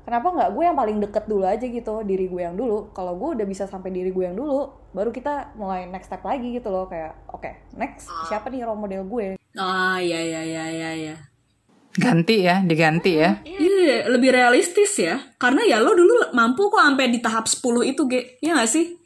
Kenapa 0.07 0.31
nggak 0.31 0.51
gue 0.55 0.63
yang 0.63 0.79
paling 0.79 1.03
deket 1.03 1.25
dulu 1.27 1.43
aja 1.43 1.67
gitu 1.67 2.07
diri 2.07 2.31
gue 2.31 2.43
yang 2.47 2.55
dulu? 2.55 2.95
Kalau 2.95 3.19
gue 3.19 3.43
udah 3.43 3.47
bisa 3.49 3.67
sampai 3.67 3.91
diri 3.91 4.15
gue 4.15 4.23
yang 4.23 4.39
dulu 4.39 4.71
baru 4.95 5.11
kita 5.11 5.59
mulai 5.59 5.91
next 5.91 6.07
step 6.07 6.23
lagi 6.23 6.55
gitu 6.55 6.71
loh 6.71 6.87
kayak 6.87 7.19
oke 7.35 7.51
next 7.75 8.07
siapa 8.31 8.47
nih 8.55 8.63
role 8.63 8.79
model 8.79 9.03
gue? 9.03 9.35
Ah, 9.59 9.99
iya 9.99 10.23
iya 10.23 10.41
iya 10.47 10.65
iya 10.71 10.91
iya. 10.95 11.34
Ganti 11.95 12.43
ya, 12.43 12.59
diganti 12.67 13.23
ya. 13.23 13.39
Iya, 13.47 14.11
lebih 14.11 14.35
realistis 14.35 14.99
ya. 14.99 15.23
Karena 15.39 15.63
ya 15.63 15.79
lo 15.79 15.95
dulu 15.95 16.35
mampu 16.35 16.67
kok 16.67 16.83
sampai 16.83 17.07
di 17.07 17.23
tahap 17.23 17.47
10 17.47 17.87
itu, 17.87 18.03
Ge. 18.11 18.43
Ya 18.43 18.59
gak 18.59 18.67
sih? 18.67 18.99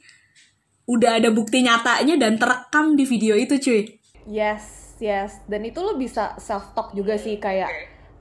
Udah 0.88 1.20
ada 1.20 1.28
bukti 1.28 1.60
nyatanya 1.60 2.16
dan 2.16 2.40
terekam 2.40 2.96
di 2.96 3.04
video 3.04 3.36
itu, 3.36 3.60
cuy. 3.60 3.82
Yes, 4.24 4.96
yes. 5.04 5.44
Dan 5.44 5.68
itu 5.68 5.84
lo 5.84 6.00
bisa 6.00 6.32
self 6.40 6.72
talk 6.72 6.96
juga 6.96 7.20
sih 7.20 7.36
kayak 7.36 7.68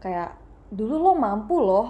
kayak 0.03 0.35
dulu 0.67 0.99
lo 0.99 1.13
mampu 1.15 1.63
loh. 1.63 1.87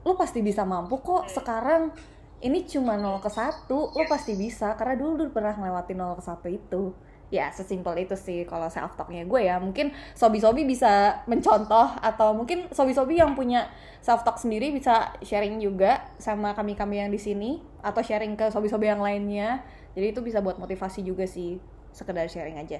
Lo 0.00 0.16
pasti 0.16 0.40
bisa 0.40 0.64
mampu 0.64 1.04
kok. 1.04 1.28
Sekarang 1.28 1.92
ini 2.40 2.64
cuma 2.64 2.96
0 2.96 3.20
ke 3.20 3.28
1, 3.28 3.68
lo 3.68 4.04
pasti 4.08 4.32
bisa 4.36 4.72
karena 4.76 4.96
dulu 4.96 5.20
lo 5.20 5.24
pernah 5.32 5.52
ngelewatin 5.52 5.96
0 6.00 6.16
ke 6.16 6.22
1 6.24 6.48
itu. 6.48 6.82
Ya, 7.26 7.50
sesimpel 7.50 8.06
itu 8.06 8.14
sih 8.14 8.46
kalau 8.46 8.70
self 8.70 8.94
talknya 8.94 9.26
gue 9.26 9.50
ya. 9.50 9.58
Mungkin 9.58 9.90
sobi-sobi 10.14 10.62
bisa 10.62 11.22
mencontoh 11.26 11.98
atau 11.98 12.30
mungkin 12.38 12.70
sobi-sobi 12.70 13.18
yang 13.18 13.34
punya 13.34 13.66
self 13.98 14.22
talk 14.22 14.38
sendiri 14.38 14.70
bisa 14.70 15.10
sharing 15.26 15.58
juga 15.58 16.06
sama 16.22 16.54
kami-kami 16.54 17.02
yang 17.02 17.10
di 17.10 17.18
sini 17.18 17.58
atau 17.82 17.98
sharing 17.98 18.38
ke 18.38 18.54
sobi-sobi 18.54 18.86
yang 18.86 19.02
lainnya. 19.02 19.66
Jadi 19.98 20.14
itu 20.14 20.20
bisa 20.22 20.38
buat 20.38 20.62
motivasi 20.62 21.02
juga 21.02 21.26
sih. 21.26 21.58
Sekedar 21.90 22.30
sharing 22.30 22.62
aja. 22.62 22.78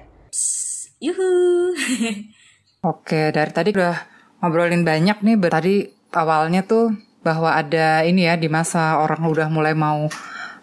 Yuhu. 1.03 1.75
Oke, 2.91 3.35
dari 3.35 3.51
tadi 3.51 3.75
udah 3.75 3.95
ngobrolin 4.39 4.87
banyak 4.87 5.19
nih. 5.27 5.35
Tadi 5.35 5.75
awalnya 6.15 6.63
tuh 6.63 6.95
bahwa 7.19 7.51
ada 7.51 8.07
ini 8.07 8.23
ya 8.23 8.39
di 8.39 8.47
masa 8.47 9.03
orang 9.03 9.27
udah 9.27 9.51
mulai 9.51 9.75
mau 9.75 10.07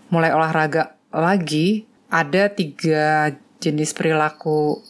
mulai 0.08 0.32
olahraga 0.32 0.96
lagi, 1.12 1.84
ada 2.08 2.48
tiga 2.48 3.34
jenis 3.64 3.96
perilaku 3.96 4.84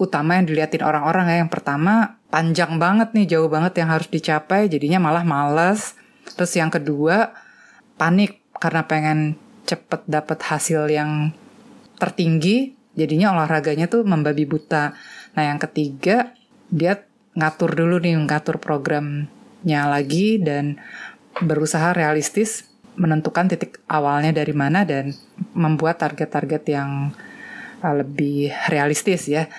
utama 0.00 0.40
yang 0.40 0.48
diliatin 0.48 0.80
orang-orang 0.80 1.28
ya. 1.28 1.36
Yang 1.44 1.52
pertama 1.52 2.16
panjang 2.32 2.80
banget 2.80 3.12
nih, 3.12 3.36
jauh 3.36 3.52
banget 3.52 3.84
yang 3.84 3.92
harus 3.92 4.08
dicapai, 4.08 4.72
jadinya 4.72 4.98
malah 4.98 5.22
males. 5.22 5.94
Terus 6.32 6.56
yang 6.56 6.72
kedua 6.72 7.36
panik 8.00 8.40
karena 8.56 8.88
pengen 8.88 9.36
cepet 9.68 10.08
dapet 10.08 10.38
hasil 10.40 10.88
yang 10.88 11.30
tertinggi, 12.00 12.74
jadinya 12.96 13.36
olahraganya 13.36 13.86
tuh 13.86 14.02
membabi 14.02 14.48
buta. 14.48 14.96
Nah 15.36 15.42
yang 15.44 15.60
ketiga 15.60 16.32
dia 16.72 17.04
ngatur 17.36 17.76
dulu 17.76 18.00
nih, 18.00 18.16
ngatur 18.16 18.58
programnya 18.58 19.82
lagi 19.86 20.40
dan 20.40 20.80
berusaha 21.40 21.96
realistis 21.96 22.68
menentukan 22.92 23.48
titik 23.48 23.80
awalnya 23.88 24.36
dari 24.36 24.52
mana 24.52 24.84
dan 24.84 25.16
membuat 25.56 25.96
target-target 26.04 26.62
yang 26.68 27.16
lebih 27.90 28.54
realistis 28.70 29.26
ya. 29.26 29.50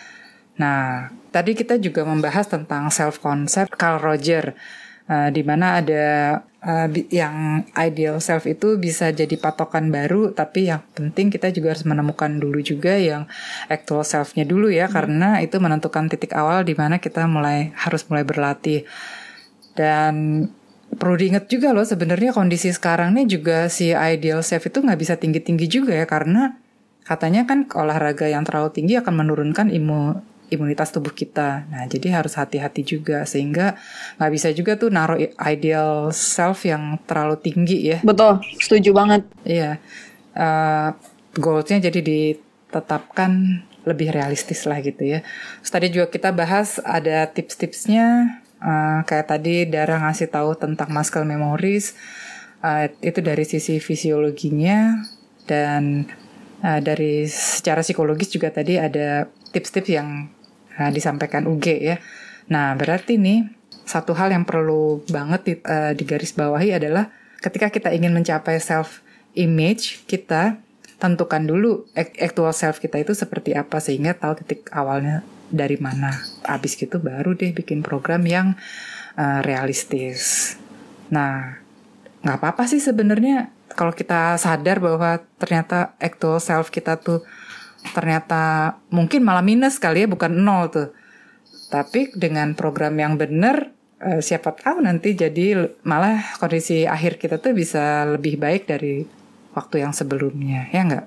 Nah, 0.56 1.12
tadi 1.36 1.58
kita 1.58 1.76
juga 1.82 2.08
membahas 2.08 2.48
tentang 2.48 2.88
self 2.88 3.20
concept 3.20 3.76
Carl 3.76 4.00
Roger 4.00 4.56
uh, 5.10 5.30
di 5.34 5.42
mana 5.44 5.82
ada 5.82 6.06
uh, 6.64 6.88
yang 7.12 7.66
ideal 7.74 8.22
self 8.24 8.48
itu 8.48 8.80
bisa 8.80 9.12
jadi 9.12 9.34
patokan 9.36 9.90
baru 9.90 10.32
tapi 10.32 10.70
yang 10.72 10.86
penting 10.94 11.34
kita 11.34 11.52
juga 11.52 11.76
harus 11.76 11.84
menemukan 11.84 12.38
dulu 12.38 12.62
juga 12.62 12.96
yang 12.96 13.28
actual 13.68 14.06
self-nya 14.06 14.48
dulu 14.48 14.70
ya 14.70 14.88
karena 14.88 15.42
itu 15.42 15.58
menentukan 15.58 16.08
titik 16.08 16.38
awal 16.38 16.64
di 16.64 16.78
mana 16.78 17.02
kita 17.02 17.26
mulai 17.26 17.76
harus 17.76 18.06
mulai 18.08 18.24
berlatih. 18.24 18.86
Dan 19.74 20.46
perlu 20.94 21.18
diingat 21.18 21.50
juga 21.50 21.74
loh 21.74 21.82
sebenarnya 21.82 22.30
kondisi 22.38 22.70
sekarang 22.70 23.18
nih 23.18 23.26
juga 23.26 23.66
si 23.74 23.90
ideal 23.90 24.46
self 24.46 24.70
itu 24.70 24.86
nggak 24.86 25.00
bisa 25.02 25.18
tinggi-tinggi 25.18 25.66
juga 25.66 25.98
ya 25.98 26.06
karena 26.06 26.62
katanya 27.04 27.48
kan 27.48 27.68
olahraga 27.76 28.28
yang 28.28 28.48
terlalu 28.48 28.72
tinggi 28.72 29.00
akan 29.00 29.14
menurunkan 29.24 29.68
imu, 29.72 30.20
imunitas 30.52 30.92
tubuh 30.92 31.12
kita. 31.12 31.68
Nah 31.68 31.84
jadi 31.88 32.20
harus 32.20 32.36
hati-hati 32.40 32.84
juga 32.84 33.28
sehingga 33.28 33.76
nggak 34.20 34.32
bisa 34.32 34.50
juga 34.52 34.80
tuh 34.80 34.90
naruh 34.92 35.20
ideal 35.44 36.12
self 36.16 36.64
yang 36.68 37.00
terlalu 37.08 37.40
tinggi 37.40 37.92
ya. 37.96 38.00
Betul, 38.02 38.40
setuju 38.60 38.92
banget. 38.96 39.22
Iya, 39.44 39.80
Eh, 40.34 40.90
goalsnya 41.38 41.90
jadi 41.90 42.02
ditetapkan 42.02 43.62
lebih 43.86 44.10
realistis 44.10 44.66
lah 44.66 44.82
gitu 44.82 45.06
ya. 45.06 45.20
Terus 45.62 45.72
tadi 45.72 45.88
juga 45.94 46.08
kita 46.10 46.34
bahas 46.34 46.82
ada 46.82 47.30
tips-tipsnya, 47.30 48.06
eh, 48.58 49.00
kayak 49.06 49.28
tadi 49.30 49.70
Dara 49.70 50.02
ngasih 50.10 50.30
tahu 50.34 50.58
tentang 50.58 50.90
muscle 50.90 51.26
memories, 51.26 51.94
eh, 52.66 52.90
itu 53.06 53.20
dari 53.22 53.46
sisi 53.46 53.78
fisiologinya 53.78 55.06
dan 55.46 56.10
eh, 56.64 56.80
dari 56.80 57.28
secara 57.28 57.84
psikologis 57.84 58.32
juga 58.32 58.50
tadi 58.50 58.80
ada 58.80 59.28
tips-tips 59.52 59.92
yang 59.92 60.32
eh, 60.80 60.92
disampaikan 60.96 61.46
UG 61.46 61.66
ya. 61.84 62.00
Nah 62.50 62.74
berarti 62.80 63.20
nih 63.20 63.46
satu 63.84 64.16
hal 64.16 64.32
yang 64.32 64.48
perlu 64.48 65.04
banget 65.12 65.42
di, 65.44 65.54
eh, 65.60 65.92
digarisbawahi 65.94 66.80
adalah 66.80 67.12
ketika 67.44 67.68
kita 67.68 67.92
ingin 67.92 68.16
mencapai 68.16 68.58
self 68.64 69.04
image 69.36 70.08
kita 70.08 70.58
tentukan 71.04 71.44
dulu 71.44 71.84
act- 72.00 72.16
actual 72.16 72.56
self 72.56 72.80
kita 72.80 73.04
itu 73.04 73.12
seperti 73.12 73.52
apa 73.52 73.84
sehingga 73.84 74.16
tahu 74.16 74.40
titik 74.40 74.72
awalnya 74.72 75.20
dari 75.52 75.76
mana. 75.76 76.16
Abis 76.48 76.80
gitu 76.80 77.04
baru 77.04 77.36
deh 77.36 77.52
bikin 77.52 77.84
program 77.84 78.24
yang 78.24 78.56
eh, 79.20 79.40
realistis. 79.44 80.56
Nah, 81.12 81.60
nggak 82.24 82.38
apa-apa 82.40 82.66
sih 82.72 82.80
sebenarnya 82.80 83.52
kalau 83.74 83.92
kita 83.94 84.38
sadar 84.38 84.80
bahwa 84.80 85.22
ternyata 85.42 85.98
actual 86.00 86.40
self 86.40 86.70
kita 86.70 86.98
tuh 87.02 87.26
ternyata 87.92 88.76
mungkin 88.88 89.28
malah 89.28 89.44
minus 89.44 89.76
kali 89.82 90.06
ya 90.06 90.08
bukan 90.08 90.32
nol 90.32 90.72
tuh. 90.72 90.90
Tapi 91.68 92.14
dengan 92.14 92.54
program 92.54 92.96
yang 92.96 93.18
benar 93.18 93.74
eh, 94.00 94.22
siapa 94.22 94.54
tahu 94.54 94.86
nanti 94.86 95.18
jadi 95.18 95.74
malah 95.84 96.38
kondisi 96.38 96.86
akhir 96.86 97.20
kita 97.20 97.42
tuh 97.42 97.52
bisa 97.52 98.06
lebih 98.08 98.40
baik 98.40 98.70
dari 98.70 99.04
waktu 99.58 99.84
yang 99.84 99.92
sebelumnya 99.92 100.70
ya 100.72 100.82
nggak? 100.86 101.06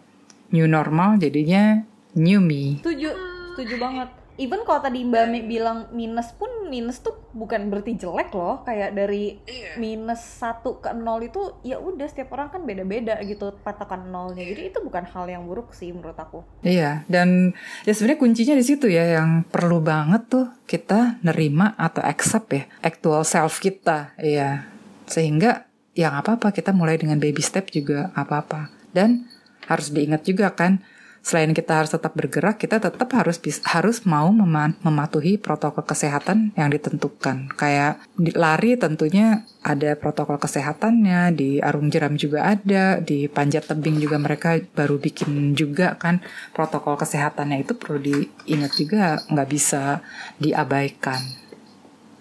New 0.52 0.66
normal 0.68 1.16
jadinya 1.22 1.82
new 2.18 2.42
me. 2.42 2.82
Setuju, 2.82 3.10
setuju 3.54 3.74
banget. 3.80 4.25
Even 4.36 4.62
kalau 4.68 4.84
tadi 4.84 5.00
Mbak 5.00 5.24
Mi 5.32 5.40
bilang 5.44 5.88
minus 5.96 6.32
pun 6.36 6.68
minus 6.68 7.00
tuh 7.00 7.16
bukan 7.32 7.70
berarti 7.70 7.96
jelek 7.96 8.34
loh 8.34 8.60
kayak 8.66 8.92
dari 8.92 9.38
minus 9.80 10.20
satu 10.42 10.82
ke 10.82 10.90
nol 10.92 11.22
itu 11.24 11.62
ya 11.62 11.78
udah 11.78 12.08
setiap 12.10 12.34
orang 12.34 12.50
kan 12.50 12.66
beda-beda 12.66 13.16
gitu 13.22 13.54
patokan 13.62 14.10
nolnya 14.10 14.42
jadi 14.42 14.74
itu 14.74 14.78
bukan 14.82 15.06
hal 15.06 15.30
yang 15.30 15.46
buruk 15.46 15.70
sih 15.70 15.94
menurut 15.94 16.18
aku 16.18 16.42
Iya, 16.66 17.06
dan 17.06 17.54
ya 17.86 17.92
sebenarnya 17.94 18.20
kuncinya 18.20 18.54
di 18.58 18.64
situ 18.66 18.90
ya 18.90 19.20
yang 19.20 19.46
perlu 19.46 19.78
banget 19.78 20.26
tuh 20.26 20.46
kita 20.66 21.22
nerima 21.22 21.78
atau 21.78 22.02
accept 22.02 22.48
ya 22.50 22.64
actual 22.82 23.22
self 23.22 23.62
kita, 23.62 24.16
iya. 24.18 24.66
Sehingga 25.06 25.70
ya 25.94 26.10
nggak 26.10 26.24
apa-apa 26.26 26.48
kita 26.50 26.74
mulai 26.74 26.98
dengan 26.98 27.22
baby 27.22 27.40
step 27.40 27.70
juga 27.70 28.10
nggak 28.12 28.26
apa-apa. 28.26 28.60
Dan 28.90 29.30
harus 29.70 29.94
diingat 29.94 30.26
juga 30.26 30.50
kan 30.54 30.82
selain 31.26 31.50
kita 31.50 31.82
harus 31.82 31.90
tetap 31.90 32.14
bergerak, 32.14 32.62
kita 32.62 32.78
tetap 32.78 33.10
harus 33.18 33.42
harus 33.66 34.06
mau 34.06 34.30
mema- 34.30 34.78
mematuhi 34.86 35.42
protokol 35.42 35.82
kesehatan 35.82 36.54
yang 36.54 36.70
ditentukan. 36.70 37.50
Kayak 37.58 37.98
lari 38.38 38.78
tentunya 38.78 39.42
ada 39.66 39.98
protokol 39.98 40.38
kesehatannya, 40.38 41.34
di 41.34 41.58
arung 41.58 41.90
jeram 41.90 42.14
juga 42.14 42.54
ada, 42.54 43.02
di 43.02 43.26
panjat 43.26 43.66
tebing 43.66 43.98
juga 43.98 44.22
mereka 44.22 44.62
baru 44.78 45.02
bikin 45.02 45.58
juga 45.58 45.98
kan 45.98 46.22
protokol 46.54 46.94
kesehatannya 46.94 47.66
itu 47.66 47.74
perlu 47.74 47.98
diingat 47.98 48.72
juga, 48.78 49.18
nggak 49.26 49.48
bisa 49.50 50.06
diabaikan. 50.38 51.18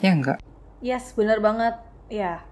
Ya 0.02 0.18
enggak? 0.18 0.42
yes 0.86 1.18
bener 1.18 1.42
banget 1.42 1.74
ya 2.14 2.46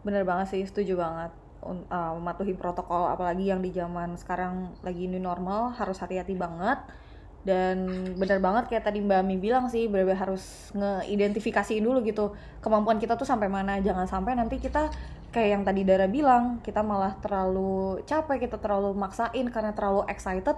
bener 0.00 0.24
banget 0.24 0.56
sih 0.56 0.62
setuju 0.64 0.96
banget 0.96 1.28
uh, 1.68 2.12
mematuhi 2.16 2.56
protokol 2.56 3.12
apalagi 3.12 3.52
yang 3.52 3.60
di 3.60 3.70
zaman 3.70 4.16
sekarang 4.16 4.72
lagi 4.80 5.04
new 5.04 5.20
normal 5.20 5.76
harus 5.76 6.00
hati-hati 6.00 6.34
banget. 6.34 6.80
Dan 7.38 7.88
bener 8.18 8.42
banget 8.42 8.68
kayak 8.68 8.84
tadi 8.90 9.00
Mbak 9.00 9.22
Mi 9.24 9.38
bilang 9.38 9.70
sih 9.72 9.86
bener-bener 9.88 10.20
harus 10.20 10.74
ngeidentifikasiin 10.74 11.80
dulu 11.80 12.04
gitu 12.04 12.34
kemampuan 12.60 12.98
kita 12.98 13.14
tuh 13.14 13.24
sampai 13.24 13.46
mana. 13.46 13.78
Jangan 13.78 14.04
sampai 14.10 14.36
nanti 14.36 14.58
kita 14.58 14.90
kayak 15.32 15.48
yang 15.56 15.62
tadi 15.64 15.86
Dara 15.86 16.08
bilang 16.10 16.60
kita 16.60 16.84
malah 16.84 17.16
terlalu 17.20 18.02
capek 18.04 18.48
kita 18.48 18.56
terlalu 18.60 18.92
maksain 18.92 19.46
karena 19.48 19.72
terlalu 19.72 20.04
excited. 20.10 20.56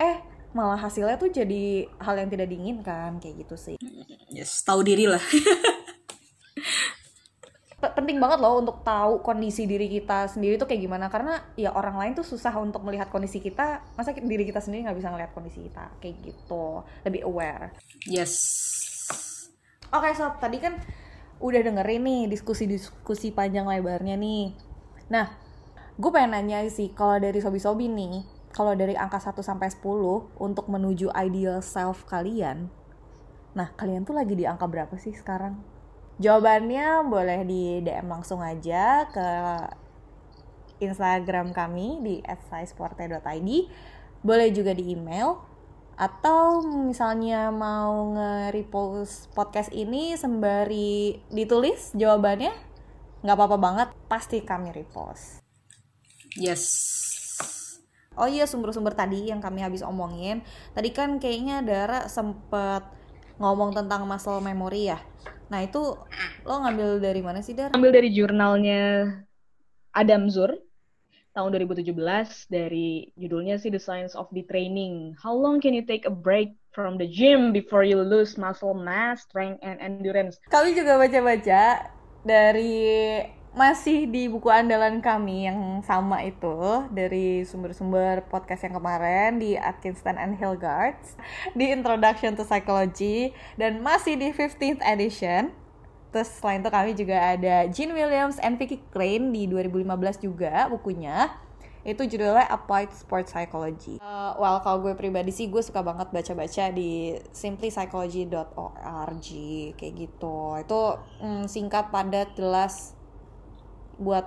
Eh 0.00 0.18
malah 0.56 0.80
hasilnya 0.80 1.20
tuh 1.20 1.28
jadi 1.28 1.86
hal 2.00 2.14
yang 2.16 2.30
tidak 2.32 2.48
diinginkan 2.48 3.20
kayak 3.20 3.44
gitu 3.44 3.54
sih. 3.54 3.76
Yes, 4.32 4.64
tahu 4.64 4.80
diri 4.80 5.06
lah. 5.06 5.20
Penting 7.78 8.18
banget 8.18 8.42
loh 8.42 8.58
untuk 8.58 8.82
tahu 8.82 9.22
kondisi 9.22 9.70
diri 9.70 9.86
kita 9.86 10.26
sendiri 10.26 10.58
tuh 10.58 10.66
kayak 10.66 10.82
gimana. 10.82 11.06
Karena 11.06 11.38
ya 11.54 11.70
orang 11.74 11.94
lain 11.94 12.12
tuh 12.18 12.26
susah 12.26 12.54
untuk 12.58 12.82
melihat 12.82 13.06
kondisi 13.08 13.38
kita. 13.38 13.82
Masa 13.94 14.10
diri 14.14 14.42
kita 14.42 14.58
sendiri 14.58 14.90
nggak 14.90 14.98
bisa 14.98 15.08
ngelihat 15.14 15.30
kondisi 15.30 15.62
kita? 15.62 15.94
Kayak 16.02 16.16
gitu. 16.26 16.82
Lebih 17.06 17.22
aware. 17.26 17.74
Yes. 18.06 18.34
oke 19.88 20.04
sob 20.12 20.36
tadi 20.36 20.60
kan 20.60 20.76
udah 21.40 21.64
dengerin 21.64 22.04
nih 22.04 22.22
diskusi-diskusi 22.28 23.32
panjang 23.32 23.64
lebarnya 23.64 24.20
nih. 24.20 24.52
Nah 25.08 25.48
gue 25.98 26.14
pengen 26.14 26.30
nanya 26.30 26.62
sih 26.70 26.94
kalau 26.94 27.18
dari 27.18 27.42
sobi-sobi 27.42 27.90
nih 27.90 28.22
kalau 28.54 28.78
dari 28.78 28.94
angka 28.94 29.18
1 29.18 29.34
sampai 29.42 29.66
10 29.66 29.82
untuk 30.38 30.70
menuju 30.70 31.10
ideal 31.10 31.58
self 31.58 32.06
kalian 32.06 32.70
nah 33.58 33.74
kalian 33.74 34.06
tuh 34.06 34.14
lagi 34.14 34.38
di 34.38 34.46
angka 34.46 34.70
berapa 34.70 34.94
sih 34.94 35.10
sekarang 35.10 35.58
Jawabannya 36.18 37.06
boleh 37.06 37.46
di 37.46 37.78
DM 37.78 38.10
langsung 38.10 38.42
aja 38.42 39.06
ke 39.06 39.28
Instagram 40.82 41.54
kami 41.54 42.02
di 42.02 42.14
@saisporte.id. 42.26 43.50
Boleh 44.26 44.48
juga 44.50 44.74
di 44.74 44.98
email. 44.98 45.38
Atau 45.98 46.62
misalnya 46.66 47.50
mau 47.50 48.14
nge-repost 48.14 49.34
podcast 49.34 49.70
ini 49.74 50.14
sembari 50.14 51.22
ditulis 51.30 51.94
jawabannya 51.94 52.54
nggak 53.22 53.36
apa-apa 53.38 53.58
banget. 53.58 53.88
Pasti 54.10 54.42
kami 54.42 54.74
repost. 54.74 55.42
Yes. 56.34 56.66
Oh 58.18 58.26
iya 58.26 58.50
sumber-sumber 58.50 58.94
tadi 58.94 59.30
yang 59.30 59.38
kami 59.38 59.62
habis 59.62 59.86
omongin. 59.86 60.42
Tadi 60.74 60.90
kan 60.90 61.22
kayaknya 61.22 61.62
Dara 61.62 62.10
sempet 62.10 62.82
ngomong 63.38 63.70
tentang 63.70 64.02
muscle 64.02 64.42
memory 64.42 64.90
ya 64.90 64.98
Nah 65.48 65.64
itu 65.64 65.96
lo 66.44 66.54
ngambil 66.64 67.00
dari 67.00 67.20
mana 67.24 67.40
sih 67.40 67.56
Dara? 67.56 67.72
Ambil 67.72 67.92
dari 67.92 68.12
jurnalnya 68.12 69.12
Adam 69.96 70.28
Zur 70.28 70.52
tahun 71.32 71.54
2017 71.54 71.94
dari 72.50 73.08
judulnya 73.14 73.56
sih 73.56 73.72
The 73.72 73.80
Science 73.80 74.12
of 74.18 74.28
the 74.34 74.44
Training. 74.44 75.16
How 75.16 75.32
long 75.32 75.60
can 75.62 75.72
you 75.72 75.84
take 75.84 76.04
a 76.04 76.12
break 76.12 76.52
from 76.74 77.00
the 77.00 77.08
gym 77.08 77.54
before 77.54 77.86
you 77.86 77.96
lose 78.00 78.36
muscle 78.36 78.76
mass, 78.76 79.24
strength, 79.24 79.62
and 79.64 79.80
endurance? 79.80 80.36
Kami 80.50 80.74
juga 80.76 81.00
baca-baca 81.00 81.94
dari 82.26 83.22
masih 83.58 84.06
di 84.06 84.30
buku 84.30 84.46
andalan 84.46 85.02
kami 85.02 85.50
yang 85.50 85.82
sama 85.82 86.22
itu 86.22 86.86
dari 86.94 87.42
sumber-sumber 87.42 88.22
podcast 88.30 88.62
yang 88.70 88.78
kemarin 88.78 89.42
di 89.42 89.58
Atkinson 89.58 90.14
and 90.14 90.38
Hillgards 90.38 91.18
di 91.58 91.74
Introduction 91.74 92.38
to 92.38 92.46
Psychology 92.46 93.34
dan 93.58 93.82
masih 93.82 94.14
di 94.14 94.30
15th 94.30 94.78
edition 94.86 95.50
terus 96.14 96.30
selain 96.38 96.62
itu 96.62 96.70
kami 96.70 96.94
juga 96.94 97.34
ada 97.34 97.66
Jean 97.66 97.90
Williams 97.90 98.38
and 98.46 98.62
Vicky 98.62 98.78
Crane 98.94 99.34
di 99.34 99.50
2015 99.50 100.22
juga 100.22 100.70
bukunya 100.70 101.26
itu 101.82 102.06
judulnya 102.06 102.46
Applied 102.52 102.94
Sport 102.94 103.26
Psychology. 103.32 103.98
Uh, 103.98 104.38
well 104.38 104.60
kalau 104.60 104.86
gue 104.86 104.94
pribadi 104.94 105.32
sih 105.32 105.48
gue 105.48 105.62
suka 105.64 105.80
banget 105.80 106.12
baca-baca 106.12 106.68
di 106.68 107.16
simplypsychology.org 107.32 109.28
kayak 109.72 109.94
gitu. 109.96 110.38
Itu 110.60 111.00
mm, 111.22 111.48
singkat, 111.48 111.88
padat, 111.88 112.36
jelas 112.36 112.97
buat 113.98 114.26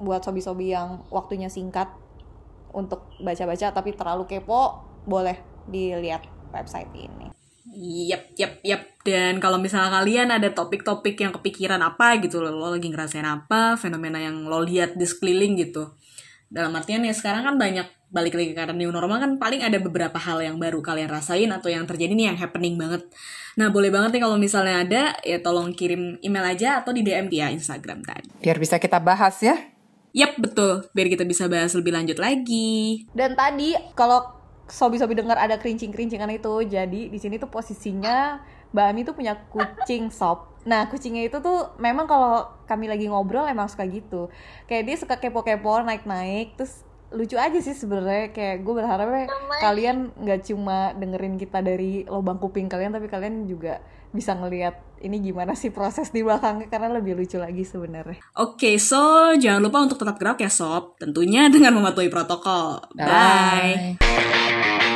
buat 0.00 0.20
sobi-sobi 0.26 0.74
yang 0.74 1.06
waktunya 1.12 1.46
singkat 1.46 1.86
untuk 2.74 3.06
baca-baca 3.22 3.70
tapi 3.70 3.94
terlalu 3.94 4.26
kepo 4.26 4.82
boleh 5.06 5.38
dilihat 5.70 6.26
website 6.50 6.90
ini. 6.96 7.30
Yap, 7.74 8.38
yap, 8.38 8.62
yap. 8.62 8.82
Dan 9.02 9.42
kalau 9.42 9.58
misalnya 9.58 9.98
kalian 9.98 10.30
ada 10.30 10.52
topik-topik 10.54 11.18
yang 11.18 11.34
kepikiran 11.34 11.82
apa 11.82 12.22
gitu, 12.22 12.38
lo, 12.38 12.54
lo 12.54 12.70
lagi 12.70 12.86
ngerasain 12.86 13.26
apa, 13.26 13.74
fenomena 13.74 14.22
yang 14.22 14.46
lo 14.46 14.62
lihat 14.62 14.94
di 14.94 15.02
sekeliling 15.02 15.58
gitu. 15.58 15.90
Dalam 16.54 16.70
artian 16.78 17.02
ya 17.02 17.10
sekarang 17.10 17.42
kan 17.42 17.58
banyak 17.58 17.90
balik 18.14 18.38
lagi 18.38 18.54
karena 18.54 18.70
new 18.70 18.94
normal 18.94 19.18
kan 19.18 19.42
paling 19.42 19.66
ada 19.66 19.82
beberapa 19.82 20.14
hal 20.22 20.38
yang 20.38 20.54
baru 20.62 20.78
kalian 20.78 21.10
rasain 21.10 21.50
atau 21.50 21.66
yang 21.66 21.82
terjadi 21.82 22.14
nih 22.14 22.30
yang 22.30 22.38
happening 22.38 22.78
banget. 22.78 23.02
Nah 23.58 23.74
boleh 23.74 23.90
banget 23.90 24.14
nih 24.14 24.22
kalau 24.22 24.38
misalnya 24.38 24.86
ada 24.86 25.02
ya 25.26 25.42
tolong 25.42 25.74
kirim 25.74 26.22
email 26.22 26.46
aja 26.46 26.78
atau 26.78 26.94
di 26.94 27.02
DM 27.02 27.26
dia 27.26 27.50
Instagram 27.50 28.06
tadi. 28.06 28.30
Biar 28.38 28.62
bisa 28.62 28.78
kita 28.78 29.02
bahas 29.02 29.42
ya. 29.42 29.58
Yap 30.14 30.38
betul, 30.38 30.86
biar 30.94 31.10
kita 31.10 31.26
bisa 31.26 31.50
bahas 31.50 31.74
lebih 31.74 31.90
lanjut 31.90 32.22
lagi. 32.22 33.02
Dan 33.10 33.34
tadi 33.34 33.74
kalau 33.98 34.22
sobi-sobi 34.70 35.18
dengar 35.18 35.34
ada 35.34 35.58
kerincing-kerincingan 35.58 36.30
itu, 36.38 36.70
jadi 36.70 37.10
di 37.10 37.18
sini 37.18 37.42
tuh 37.42 37.50
posisinya 37.50 38.38
Mbak 38.70 38.86
Ami 38.94 39.00
tuh 39.02 39.14
punya 39.18 39.34
kucing 39.50 40.14
sob. 40.14 40.53
Nah 40.64 40.88
kucingnya 40.88 41.28
itu 41.28 41.38
tuh 41.40 41.72
memang 41.76 42.08
kalau 42.08 42.48
kami 42.64 42.88
lagi 42.88 43.08
ngobrol 43.08 43.44
emang 43.48 43.68
suka 43.68 43.84
gitu. 43.88 44.32
Kayak 44.68 44.82
dia 44.88 44.96
suka 45.00 45.14
kepo-kepo 45.20 45.84
naik-naik, 45.84 46.56
terus 46.56 46.84
lucu 47.14 47.38
aja 47.38 47.58
sih 47.62 47.78
sebenarnya 47.78 48.34
kayak 48.34 48.66
gue 48.66 48.74
berharapnya 48.74 49.30
kalian 49.62 50.10
nggak 50.18 50.50
cuma 50.50 50.90
dengerin 50.98 51.38
kita 51.38 51.62
dari 51.62 52.02
lubang 52.10 52.42
kuping 52.42 52.66
kalian 52.66 52.90
tapi 52.90 53.06
kalian 53.06 53.46
juga 53.46 53.78
bisa 54.10 54.34
ngelihat 54.34 54.82
ini 55.02 55.22
gimana 55.22 55.58
sih 55.58 55.74
proses 55.74 56.10
di 56.10 56.22
belakangnya 56.22 56.70
karena 56.70 56.88
lebih 56.94 57.18
lucu 57.18 57.36
lagi 57.36 57.66
sebenarnya. 57.66 58.22
Oke, 58.38 58.78
so 58.78 59.34
jangan 59.36 59.60
lupa 59.60 59.82
untuk 59.82 59.98
tetap 59.98 60.16
gerak 60.16 60.38
ya 60.40 60.50
sob. 60.50 60.96
Tentunya 60.96 61.50
dengan 61.50 61.76
mematuhi 61.76 62.08
protokol. 62.08 62.80
Bye. 62.94 63.98
Bye. 63.98 64.93